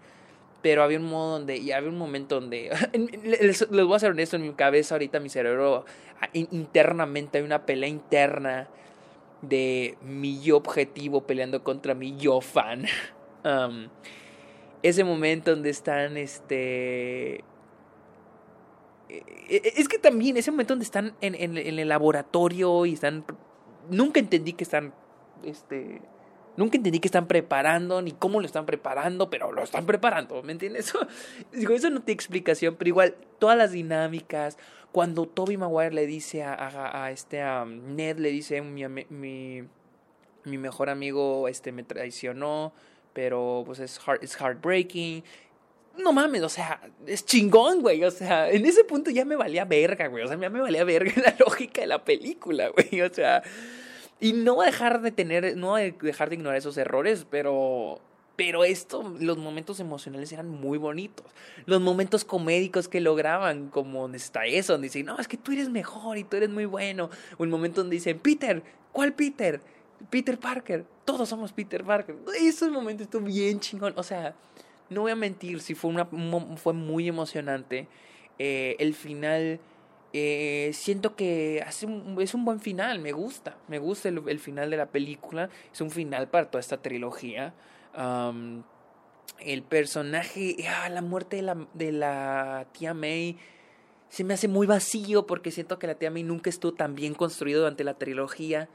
pero 0.61 0.83
había 0.83 0.99
un 0.99 1.05
modo 1.05 1.37
donde, 1.39 1.57
y 1.57 1.71
había 1.71 1.89
un 1.89 1.97
momento 1.97 2.39
donde, 2.39 2.69
les, 3.23 3.69
voy 3.69 3.93
a 3.93 3.99
ser 3.99 4.11
honesto, 4.11 4.35
en 4.35 4.43
mi 4.43 4.53
cabeza 4.53 4.95
ahorita, 4.95 5.19
mi 5.19 5.29
cerebro, 5.29 5.85
internamente 6.33 7.37
hay 7.37 7.43
una 7.43 7.65
pelea 7.65 7.89
interna 7.89 8.67
de 9.41 9.97
mi 10.01 10.41
yo 10.41 10.57
objetivo 10.57 11.21
peleando 11.21 11.63
contra 11.63 11.93
mi 11.93 12.17
yo 12.17 12.41
fan. 12.41 12.85
Um, 13.41 13.87
ese 14.83 15.05
momento 15.05 15.51
donde 15.51 15.69
están, 15.69 16.17
este... 16.17 17.41
E, 19.09 19.23
e, 19.49 19.73
es 19.77 19.87
que 19.87 19.97
también 19.97 20.37
ese 20.37 20.51
momento 20.51 20.73
donde 20.73 20.85
están 20.85 21.15
en, 21.21 21.57
el 21.57 21.87
laboratorio 21.87 22.85
y 22.85 22.93
están... 22.93 23.25
Nunca 23.89 24.19
entendí 24.19 24.53
que 24.53 24.63
están, 24.63 24.93
este 25.43 26.01
Nunca 26.59 26.75
entendí 26.75 26.99
que 26.99 27.07
están 27.07 27.25
preparando 27.25 28.01
ni 28.01 28.11
cómo 28.11 28.41
lo 28.41 28.45
están 28.45 28.65
preparando, 28.65 29.29
pero 29.29 29.53
lo 29.53 29.63
están 29.63 29.85
preparando, 29.85 30.43
¿me 30.43 30.51
entiendes? 30.51 30.93
Digo, 31.53 31.73
eso 31.73 31.89
no 31.89 32.01
tiene 32.01 32.15
explicación, 32.15 32.75
pero 32.75 32.89
igual 32.89 33.15
todas 33.39 33.57
las 33.57 33.71
dinámicas, 33.71 34.57
cuando 34.91 35.25
Toby 35.25 35.55
Maguire 35.55 35.93
le 35.93 36.05
dice 36.05 36.43
a, 36.43 37.01
a, 37.01 37.11
este 37.11 37.41
Ned 37.65 38.17
le 38.17 38.29
dice 38.29 38.61
mi, 38.61 38.85
mi, 38.89 39.63
mi 40.43 40.57
mejor 40.57 40.89
amigo 40.89 41.47
este 41.47 41.71
me 41.71 41.83
traicionó, 41.83 42.73
pero 43.13 43.63
pues 43.65 43.79
es 43.79 43.97
heart, 43.99 44.21
es 44.21 44.35
heartbreaking. 44.35 45.23
No 45.97 46.13
mames, 46.13 46.43
o 46.43 46.49
sea, 46.49 46.81
es 47.05 47.25
chingón, 47.25 47.81
güey. 47.81 48.03
O 48.03 48.11
sea, 48.11 48.49
en 48.49 48.65
ese 48.65 48.83
punto 48.83 49.11
ya 49.11 49.25
me 49.25 49.35
valía 49.35 49.65
verga, 49.65 50.07
güey. 50.07 50.23
O 50.23 50.27
sea, 50.27 50.39
ya 50.39 50.49
me 50.49 50.61
valía 50.61 50.83
verga 50.83 51.11
la 51.23 51.35
lógica 51.39 51.81
de 51.81 51.87
la 51.87 52.03
película, 52.03 52.69
güey. 52.69 53.01
O 53.01 53.13
sea, 53.13 53.43
y 54.19 54.33
no 54.33 54.61
dejar 54.61 55.01
de 55.01 55.11
tener, 55.11 55.57
no 55.57 55.75
dejar 55.75 56.29
de 56.29 56.35
ignorar 56.35 56.57
esos 56.57 56.77
errores, 56.77 57.25
pero 57.29 58.01
pero 58.39 58.63
esto, 58.63 59.03
los 59.19 59.37
momentos 59.37 59.81
emocionales 59.81 60.31
eran 60.31 60.47
muy 60.47 60.77
bonitos. 60.77 61.25
Los 61.65 61.81
momentos 61.81 62.23
comédicos 62.23 62.87
que 62.87 63.01
lograban, 63.01 63.67
como 63.67 64.03
donde 64.03 64.17
está 64.17 64.45
eso, 64.45 64.71
donde 64.71 64.85
dicen, 64.85 65.07
no, 65.07 65.19
es 65.19 65.27
que 65.27 65.35
tú 65.35 65.51
eres 65.51 65.67
mejor 65.67 66.17
y 66.17 66.23
tú 66.23 66.37
eres 66.37 66.49
muy 66.49 66.63
bueno. 66.63 67.09
El 67.37 67.49
momento 67.49 67.81
donde 67.81 67.97
dicen, 67.97 68.17
Peter, 68.17 68.63
¿cuál 68.93 69.11
Peter? 69.11 69.59
Peter 70.09 70.39
Parker, 70.39 70.85
todos 71.03 71.27
somos 71.27 71.51
Peter 71.51 71.83
Parker. 71.83 72.15
Esos 72.39 72.71
momentos 72.71 73.07
estuvo 73.07 73.25
bien 73.25 73.59
chingón. 73.59 73.91
O 73.97 74.03
sea, 74.03 74.33
no 74.89 75.01
voy 75.01 75.11
a 75.11 75.15
mentir, 75.15 75.61
sí 75.61 75.75
fue, 75.75 75.91
una, 75.91 76.07
muy 76.11 77.07
emocionante. 77.07 77.87
Eh, 78.37 78.75
el 78.79 78.93
final 78.93 79.59
eh, 80.13 80.71
siento 80.73 81.15
que 81.15 81.59
es 81.59 81.83
un 82.33 82.45
buen 82.45 82.59
final, 82.59 82.99
me 82.99 83.11
gusta, 83.11 83.57
me 83.67 83.77
gusta 83.77 84.09
el, 84.09 84.39
final 84.39 84.69
de 84.69 84.77
la 84.77 84.87
película, 84.87 85.49
es 85.71 85.81
un 85.81 85.91
final 85.91 86.29
para 86.29 86.49
toda 86.49 86.59
esta 86.59 86.81
trilogía. 86.81 87.53
el 89.39 89.63
personaje, 89.63 90.55
ah, 90.67 90.89
la 90.89 91.01
muerte 91.01 91.43
de 91.73 91.91
la, 91.91 92.67
tía 92.71 92.93
May 92.93 93.37
se 94.09 94.23
me 94.23 94.33
hace 94.33 94.47
muy 94.47 94.65
vacío 94.65 95.27
porque 95.27 95.51
siento 95.51 95.77
que 95.77 95.85
la 95.85 95.93
tía 95.95 96.09
May 96.09 96.23
nunca 96.23 96.49
estuvo 96.49 96.73
tan 96.73 96.95
bien 96.95 97.13
construido 97.13 97.61
durante 97.61 97.83
la 97.83 97.93
trilogía. 97.93 98.69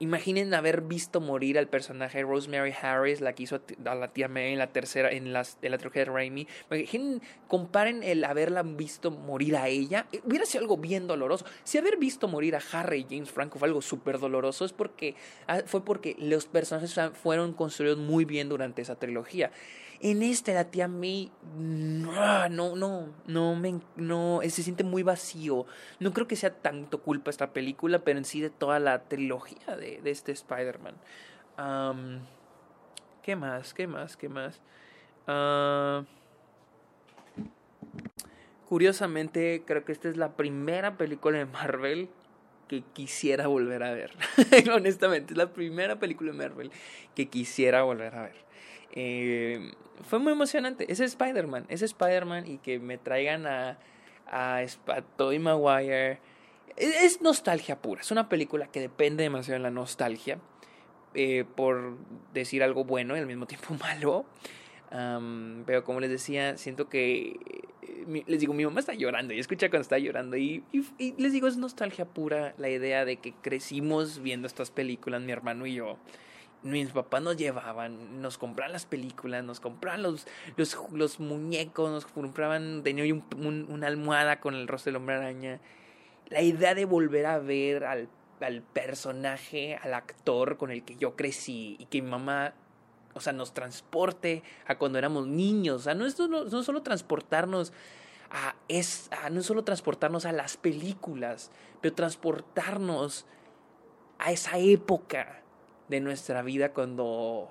Imaginen 0.00 0.54
haber 0.54 0.82
visto 0.82 1.20
morir 1.20 1.58
al 1.58 1.68
personaje 1.68 2.22
Rosemary 2.22 2.72
Harris, 2.80 3.20
la 3.20 3.32
que 3.32 3.42
hizo 3.44 3.60
a 3.84 3.94
la 3.94 4.08
tía 4.08 4.28
May 4.28 4.52
en 4.52 4.58
la 4.58 4.68
tercera, 4.68 5.10
en, 5.10 5.32
las, 5.32 5.58
en 5.62 5.72
la 5.72 5.78
trilogía 5.78 6.04
de 6.04 6.10
Raimi. 6.10 6.46
Imaginen, 6.70 7.20
comparen 7.48 8.02
el 8.02 8.24
haberla 8.24 8.62
visto 8.62 9.10
morir 9.10 9.56
a 9.56 9.68
ella. 9.68 10.06
Eh, 10.12 10.20
hubiera 10.24 10.46
sido 10.46 10.62
algo 10.62 10.76
bien 10.76 11.06
doloroso. 11.06 11.44
Si 11.64 11.78
haber 11.78 11.96
visto 11.96 12.28
morir 12.28 12.54
a 12.54 12.62
Harry 12.72 13.06
y 13.08 13.14
James 13.14 13.30
Franco 13.30 13.58
fue 13.58 13.68
algo 13.68 13.82
súper 13.82 14.18
doloroso, 14.18 14.64
es 14.64 14.72
porque, 14.72 15.16
ah, 15.46 15.62
fue 15.66 15.84
porque 15.84 16.14
los 16.18 16.46
personajes 16.46 16.94
fueron 17.14 17.52
construidos 17.52 17.98
muy 17.98 18.24
bien 18.24 18.48
durante 18.48 18.82
esa 18.82 18.96
trilogía. 18.96 19.50
En 20.00 20.22
este, 20.22 20.54
la 20.54 20.64
tía 20.64 20.86
May, 20.86 21.32
no, 21.56 22.48
no, 22.48 23.08
no, 23.26 23.54
me, 23.56 23.80
no, 23.96 24.40
se 24.42 24.62
siente 24.62 24.84
muy 24.84 25.02
vacío. 25.02 25.66
No 25.98 26.12
creo 26.12 26.28
que 26.28 26.36
sea 26.36 26.54
tanto 26.54 27.02
culpa 27.02 27.30
esta 27.30 27.52
película, 27.52 27.98
pero 28.00 28.18
en 28.18 28.24
sí 28.24 28.40
de 28.40 28.50
toda 28.50 28.78
la 28.78 29.04
trilogía 29.04 29.76
de, 29.76 30.00
de 30.00 30.10
este 30.10 30.32
Spider-Man. 30.32 30.94
¿Qué 33.22 33.36
más? 33.36 33.74
¿Qué 33.74 33.86
más? 33.86 34.16
¿Qué 34.16 34.28
más? 34.28 34.60
Ah, 35.26 36.04
curiosamente, 38.68 39.62
creo 39.66 39.84
que 39.84 39.92
esta 39.92 40.08
es 40.08 40.16
la 40.16 40.36
primera 40.36 40.96
película 40.96 41.38
de 41.38 41.44
Marvel 41.44 42.08
que 42.68 42.82
quisiera 42.92 43.46
volver 43.46 43.82
a 43.82 43.92
ver. 43.92 44.12
Honestamente, 44.72 45.34
es 45.34 45.38
la 45.38 45.52
primera 45.52 45.98
película 45.98 46.32
de 46.32 46.38
Marvel 46.38 46.70
que 47.14 47.28
quisiera 47.28 47.82
volver 47.82 48.14
a 48.14 48.22
ver. 48.22 48.47
Eh, 48.92 49.72
fue 50.04 50.18
muy 50.18 50.32
emocionante. 50.32 50.90
Ese 50.90 51.04
Spider-Man, 51.04 51.66
ese 51.68 51.84
Spider-Man 51.84 52.46
y 52.46 52.58
que 52.58 52.78
me 52.78 52.98
traigan 52.98 53.46
a, 53.46 53.78
a, 54.26 54.64
Tobey 55.16 55.38
Maguire. 55.38 56.20
Es, 56.76 57.20
nostalgia 57.20 57.80
pura. 57.80 58.00
Es 58.00 58.10
una 58.10 58.28
película 58.28 58.66
que 58.68 58.80
depende 58.80 59.24
demasiado 59.24 59.58
de 59.58 59.62
la 59.62 59.70
nostalgia. 59.70 60.38
Eh, 61.14 61.44
por 61.56 61.96
decir 62.34 62.62
algo 62.62 62.84
bueno 62.84 63.16
y 63.16 63.20
al 63.20 63.26
mismo 63.26 63.46
tiempo 63.46 63.74
malo. 63.80 64.26
pero 65.66 65.84
como 65.84 66.00
les 66.00 66.10
decía, 66.10 66.56
siento 66.56 66.88
que. 66.88 67.38
Eh, 67.82 68.24
les 68.26 68.40
digo, 68.40 68.54
mi 68.54 68.64
mamá 68.64 68.80
está 68.80 68.94
llorando 68.94 69.34
y 69.34 69.38
escucha 69.38 69.68
cuando 69.68 69.82
está 69.82 69.98
llorando. 69.98 70.36
y 70.36 70.62
les 70.98 71.32
digo, 71.32 71.48
es 71.48 71.56
nostalgia 71.56 72.04
pura 72.04 72.54
la 72.58 72.68
idea 72.68 73.04
de 73.04 73.16
que 73.16 73.32
crecimos 73.32 74.20
viendo 74.20 74.46
estas 74.46 74.70
películas, 74.70 75.22
mi 75.22 75.32
hermano 75.32 75.66
y 75.66 75.74
yo 75.74 75.98
mis 76.62 76.90
papás 76.90 77.22
nos 77.22 77.36
llevaban, 77.36 78.20
nos 78.20 78.38
compraban 78.38 78.72
las 78.72 78.86
películas, 78.86 79.44
nos 79.44 79.60
compraban 79.60 80.02
los, 80.02 80.26
los, 80.92 81.20
muñecos, 81.20 81.90
nos 81.90 82.06
compraban, 82.06 82.82
tenía 82.82 83.12
un, 83.12 83.66
una 83.68 83.86
almohada 83.86 84.40
con 84.40 84.54
el 84.54 84.66
rostro 84.66 84.90
del 84.90 84.96
hombre 84.96 85.16
araña. 85.16 85.60
La 86.28 86.42
idea 86.42 86.74
de 86.74 86.84
volver 86.84 87.26
a 87.26 87.38
ver 87.38 87.84
al, 87.84 88.08
al 88.40 88.62
personaje, 88.62 89.78
al 89.82 89.94
actor 89.94 90.56
con 90.56 90.70
el 90.70 90.84
que 90.84 90.96
yo 90.96 91.16
crecí 91.16 91.76
y 91.78 91.86
que 91.86 92.02
mi 92.02 92.10
mamá, 92.10 92.54
o 93.14 93.20
sea, 93.20 93.32
nos 93.32 93.54
transporte 93.54 94.42
a 94.66 94.76
cuando 94.76 94.98
éramos 94.98 95.26
niños. 95.26 95.76
O 95.76 95.84
sea, 95.84 95.94
no 95.94 96.06
es 96.06 96.18
no, 96.18 96.44
no 96.44 96.62
solo 96.62 96.82
transportarnos 96.82 97.72
a, 98.30 98.56
es, 98.68 99.10
no 99.30 99.42
solo 99.42 99.64
transportarnos 99.64 100.26
a 100.26 100.32
las 100.32 100.56
películas, 100.56 101.50
pero 101.80 101.94
transportarnos 101.94 103.26
a 104.18 104.32
esa 104.32 104.58
época 104.58 105.42
de 105.88 106.00
nuestra 106.00 106.42
vida 106.42 106.72
cuando 106.72 107.48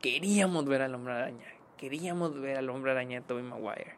queríamos 0.00 0.64
ver 0.66 0.82
al 0.82 0.94
hombre 0.94 1.14
araña. 1.14 1.46
Queríamos 1.76 2.40
ver 2.40 2.56
al 2.58 2.68
hombre 2.70 2.92
araña 2.92 3.20
de 3.20 3.26
Tobey 3.26 3.44
Maguire. 3.44 3.96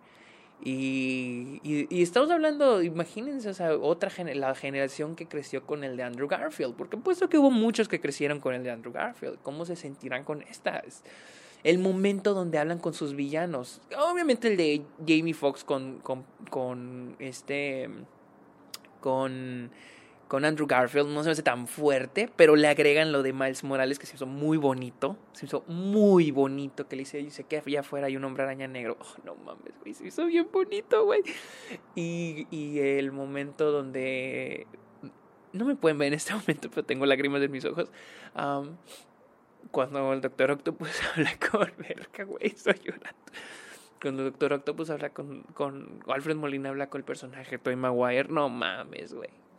Y, 0.62 1.60
y, 1.62 2.02
estamos 2.02 2.30
hablando, 2.30 2.82
imagínense, 2.82 3.48
o 3.48 3.82
otra 3.82 4.10
la 4.34 4.54
generación 4.54 5.16
que 5.16 5.26
creció 5.26 5.64
con 5.64 5.84
el 5.84 5.96
de 5.96 6.02
Andrew 6.02 6.28
Garfield, 6.28 6.74
porque 6.74 6.98
puesto 6.98 7.30
que 7.30 7.38
hubo 7.38 7.50
muchos 7.50 7.88
que 7.88 7.98
crecieron 7.98 8.40
con 8.40 8.52
el 8.54 8.62
de 8.62 8.70
Andrew 8.70 8.92
Garfield, 8.92 9.38
¿cómo 9.42 9.64
se 9.64 9.74
sentirán 9.74 10.22
con 10.24 10.42
estas? 10.42 11.02
El 11.64 11.78
momento 11.78 12.34
donde 12.34 12.58
hablan 12.58 12.78
con 12.78 12.92
sus 12.92 13.14
villanos. 13.14 13.80
Obviamente 13.98 14.48
el 14.48 14.58
de 14.58 14.82
Jamie 15.06 15.32
Foxx 15.32 15.64
con, 15.64 16.00
con, 16.00 16.26
con 16.50 17.16
este, 17.20 17.88
con 19.00 19.70
con 20.30 20.44
Andrew 20.44 20.68
Garfield 20.68 21.08
no 21.08 21.24
se 21.24 21.26
me 21.26 21.32
hace 21.32 21.42
tan 21.42 21.66
fuerte, 21.66 22.30
pero 22.36 22.54
le 22.54 22.68
agregan 22.68 23.10
lo 23.10 23.24
de 23.24 23.32
Miles 23.32 23.64
Morales 23.64 23.98
que 23.98 24.06
se 24.06 24.14
hizo 24.14 24.26
muy 24.26 24.58
bonito, 24.58 25.16
se 25.32 25.46
hizo 25.46 25.64
muy 25.66 26.30
bonito, 26.30 26.86
que 26.86 26.94
le 26.94 27.00
dice, 27.00 27.18
dice 27.18 27.42
que 27.42 27.56
allá 27.56 27.80
afuera 27.80 28.06
hay 28.06 28.16
un 28.16 28.22
hombre 28.22 28.44
araña 28.44 28.68
negro, 28.68 28.96
oh, 29.00 29.16
no 29.24 29.34
mames, 29.34 29.76
güey, 29.80 29.92
se 29.92 30.06
hizo 30.06 30.26
bien 30.26 30.46
bonito, 30.52 31.04
güey. 31.04 31.22
Y, 31.96 32.46
y 32.52 32.78
el 32.78 33.10
momento 33.10 33.72
donde, 33.72 34.68
no 35.52 35.64
me 35.64 35.74
pueden 35.74 35.98
ver 35.98 36.06
en 36.06 36.14
este 36.14 36.32
momento, 36.36 36.70
pero 36.70 36.84
tengo 36.84 37.06
lágrimas 37.06 37.42
en 37.42 37.50
mis 37.50 37.64
ojos, 37.64 37.90
cuando 39.72 40.12
el 40.12 40.20
Doctor 40.20 40.52
Octopus 40.52 40.90
habla 41.12 41.32
con 41.50 41.72
verga, 41.76 42.22
güey, 42.22 42.46
estoy 42.46 42.74
llorando 42.84 43.32
cuando 44.00 44.22
el 44.22 44.30
Doctor 44.30 44.52
Octopus 44.52 44.90
habla 44.90 45.10
con, 45.10 45.42
con 45.54 46.04
Alfred 46.06 46.36
Molina 46.36 46.68
habla 46.68 46.88
con 46.88 47.00
el 47.00 47.04
personaje 47.04 47.58
Toy 47.58 47.74
Maguire, 47.74 48.28
no 48.28 48.48
mames, 48.48 49.12
güey. 49.12 49.49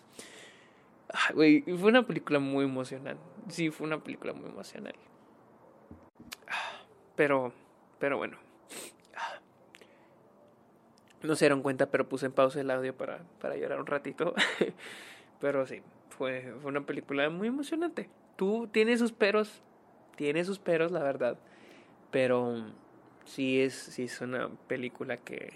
Güey, 1.34 1.62
fue 1.62 1.89
una 1.89 2.04
película 2.04 2.39
muy 2.39 2.65
emocional. 2.65 3.17
Sí, 3.50 3.69
fue 3.69 3.88
una 3.88 4.02
película 4.04 4.34
muy 4.34 4.50
emocional. 4.50 4.95
Pero, 7.15 7.54
pero 8.00 8.17
bueno. 8.17 8.38
No 11.21 11.36
se 11.36 11.45
dieron 11.45 11.62
cuenta, 11.62 11.91
pero 11.91 12.10
puse 12.10 12.26
en 12.26 12.32
pausa 12.32 12.62
el 12.62 12.71
audio 12.71 12.95
para, 12.95 13.19
para 13.39 13.56
llorar 13.56 13.80
un 13.80 13.86
ratito. 13.86 14.34
pero 15.39 15.67
sí, 15.67 15.82
fue, 16.10 16.54
fue 16.62 16.71
una 16.71 16.86
película 16.86 17.30
muy 17.30 17.47
emocionante. 17.50 18.10
Tú 18.38 18.67
tienes 18.71 19.00
sus 19.00 19.12
peros, 19.12 19.62
tiene 20.15 20.43
sus 20.45 20.58
peros, 20.58 20.91
la 20.91 21.04
verdad. 21.04 21.38
Pero 22.10 22.65
sí 23.26 23.62
es, 23.62 23.74
sí 23.74 24.04
es 24.04 24.19
una 24.21 24.50
película 24.67 25.17
que, 25.17 25.54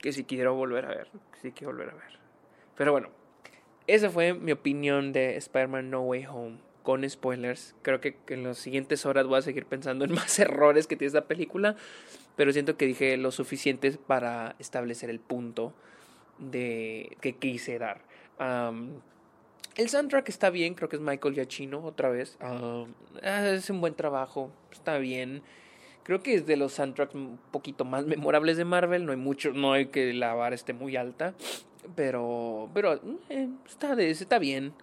que 0.00 0.12
sí 0.12 0.24
quiero 0.24 0.54
volver 0.54 0.86
a 0.86 0.88
ver. 0.88 1.08
Sí 1.40 1.52
quiero 1.52 1.72
volver 1.72 1.90
a 1.90 1.94
ver. 1.94 2.18
Pero 2.76 2.92
bueno, 2.92 3.10
esa 3.86 4.10
fue 4.10 4.34
mi 4.34 4.52
opinión 4.52 5.12
de 5.12 5.36
Spider-Man 5.36 5.90
No 5.90 6.02
Way 6.02 6.26
Home. 6.26 6.58
Con 6.82 7.08
spoilers. 7.08 7.74
Creo 7.82 8.00
que 8.00 8.16
en 8.28 8.44
las 8.44 8.58
siguientes 8.58 9.06
horas 9.06 9.26
voy 9.26 9.38
a 9.38 9.42
seguir 9.42 9.66
pensando 9.66 10.04
en 10.04 10.12
más 10.14 10.38
errores 10.38 10.86
que 10.86 10.96
tiene 10.96 11.08
esta 11.08 11.24
película. 11.24 11.76
Pero 12.36 12.52
siento 12.52 12.76
que 12.76 12.86
dije 12.86 13.16
lo 13.16 13.32
suficiente 13.32 13.90
para 13.92 14.54
establecer 14.58 15.10
el 15.10 15.18
punto 15.18 15.72
de 16.38 17.16
que 17.20 17.34
quise 17.34 17.78
dar. 17.78 18.02
el 18.38 19.88
soundtrack 19.88 20.28
está 20.28 20.50
bien, 20.50 20.74
creo 20.74 20.88
que 20.88 20.96
es 20.96 21.02
Michael 21.02 21.34
Giacchino 21.34 21.82
otra 21.82 22.08
vez. 22.08 22.36
Ah, 22.40 22.84
es 23.22 23.70
un 23.70 23.80
buen 23.80 23.94
trabajo, 23.94 24.50
está 24.70 24.98
bien. 24.98 25.42
Creo 26.02 26.22
que 26.22 26.34
es 26.34 26.46
de 26.46 26.56
los 26.56 26.74
soundtracks 26.74 27.14
un 27.14 27.38
poquito 27.50 27.84
más 27.84 28.06
memorables 28.06 28.56
de 28.56 28.64
Marvel. 28.64 29.06
No 29.06 29.10
hay 29.12 29.18
mucho, 29.18 29.52
no 29.52 29.72
hay 29.72 29.86
que 29.86 30.12
la 30.12 30.34
vara 30.34 30.54
esté 30.54 30.72
muy 30.72 30.94
alta. 30.94 31.34
Pero, 31.94 32.70
pero 32.74 33.00
eh, 33.28 33.48
está, 33.66 34.00
está 34.00 34.38
bien. 34.38 34.74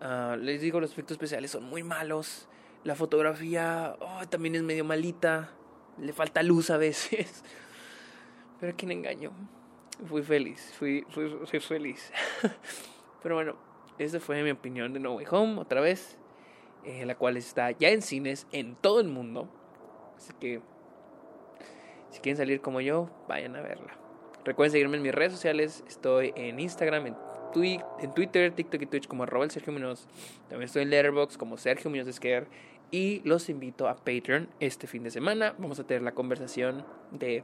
Ah, 0.00 0.36
les 0.38 0.60
digo, 0.60 0.80
los 0.80 0.92
efectos 0.92 1.14
especiales 1.14 1.50
son 1.50 1.64
muy 1.64 1.82
malos. 1.82 2.48
La 2.84 2.94
fotografía 2.94 3.96
oh, 4.00 4.26
también 4.28 4.56
es 4.56 4.62
medio 4.62 4.84
malita. 4.84 5.50
Le 5.98 6.12
falta 6.12 6.42
luz 6.42 6.70
a 6.70 6.76
veces. 6.76 7.44
Pero 8.60 8.74
quién 8.76 8.92
engañó. 8.92 9.32
Fui 10.06 10.22
feliz, 10.22 10.72
fui, 10.78 11.06
fui, 11.10 11.28
fui 11.46 11.60
feliz. 11.60 12.10
Pero 13.22 13.36
bueno, 13.36 13.56
esa 13.98 14.18
fue 14.18 14.42
mi 14.42 14.50
opinión 14.50 14.92
de 14.92 15.00
No 15.00 15.14
Way 15.14 15.26
Home, 15.30 15.60
otra 15.60 15.80
vez. 15.80 16.18
Eh, 16.84 17.06
la 17.06 17.14
cual 17.14 17.36
está 17.36 17.70
ya 17.70 17.90
en 17.90 18.02
cines 18.02 18.48
en 18.50 18.74
todo 18.74 19.00
el 19.00 19.08
mundo. 19.08 19.48
Así 20.16 20.32
que, 20.40 20.60
si 22.10 22.20
quieren 22.20 22.36
salir 22.36 22.60
como 22.60 22.80
yo, 22.80 23.08
vayan 23.28 23.54
a 23.54 23.62
verla. 23.62 24.01
Recuerden 24.44 24.72
seguirme 24.72 24.96
en 24.96 25.02
mis 25.02 25.14
redes 25.14 25.32
sociales. 25.32 25.84
Estoy 25.88 26.32
en 26.36 26.58
Instagram, 26.58 27.06
en, 27.06 27.16
en 28.00 28.14
Twitter, 28.14 28.52
TikTok 28.52 28.82
y 28.82 28.86
Twitch 28.86 29.06
como 29.06 29.22
arroba 29.22 29.48
Sergio 29.50 29.72
Muñoz. 29.72 30.06
También 30.48 30.66
estoy 30.66 30.82
en 30.82 30.90
Letterboxd 30.90 31.36
como 31.36 31.56
Sergio 31.56 31.90
Muñoz 31.90 32.08
Esquer. 32.08 32.46
Y 32.90 33.22
los 33.24 33.48
invito 33.48 33.88
a 33.88 33.96
Patreon 33.96 34.48
este 34.60 34.86
fin 34.86 35.02
de 35.02 35.10
semana. 35.10 35.54
Vamos 35.58 35.80
a 35.80 35.84
tener 35.84 36.02
la 36.02 36.12
conversación 36.12 36.84
de 37.10 37.42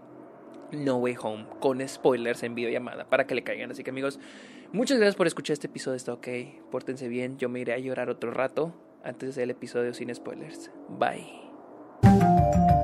no 0.73 0.97
Way 0.97 1.17
Home 1.23 1.47
con 1.61 1.87
spoilers 1.87 2.43
en 2.43 2.55
videollamada 2.55 3.09
para 3.09 3.27
que 3.27 3.35
le 3.35 3.43
caigan. 3.43 3.71
Así 3.71 3.83
que 3.83 3.91
amigos, 3.91 4.21
muchas 4.73 4.99
gracias 4.99 5.17
por 5.17 5.27
escuchar 5.27 5.55
este 5.55 5.67
episodio. 5.67 5.97
Está 5.97 6.13
ok. 6.13 6.29
Pórtense 6.71 7.09
bien. 7.09 7.39
Yo 7.39 7.49
me 7.49 7.61
iré 7.61 7.73
a 7.73 7.79
llorar 7.79 8.11
otro 8.11 8.31
rato 8.31 8.75
antes 9.03 9.29
de 9.29 9.31
hacer 9.31 9.45
el 9.45 9.51
episodio 9.51 9.95
sin 9.95 10.15
spoilers. 10.15 10.71
Bye. 10.89 12.78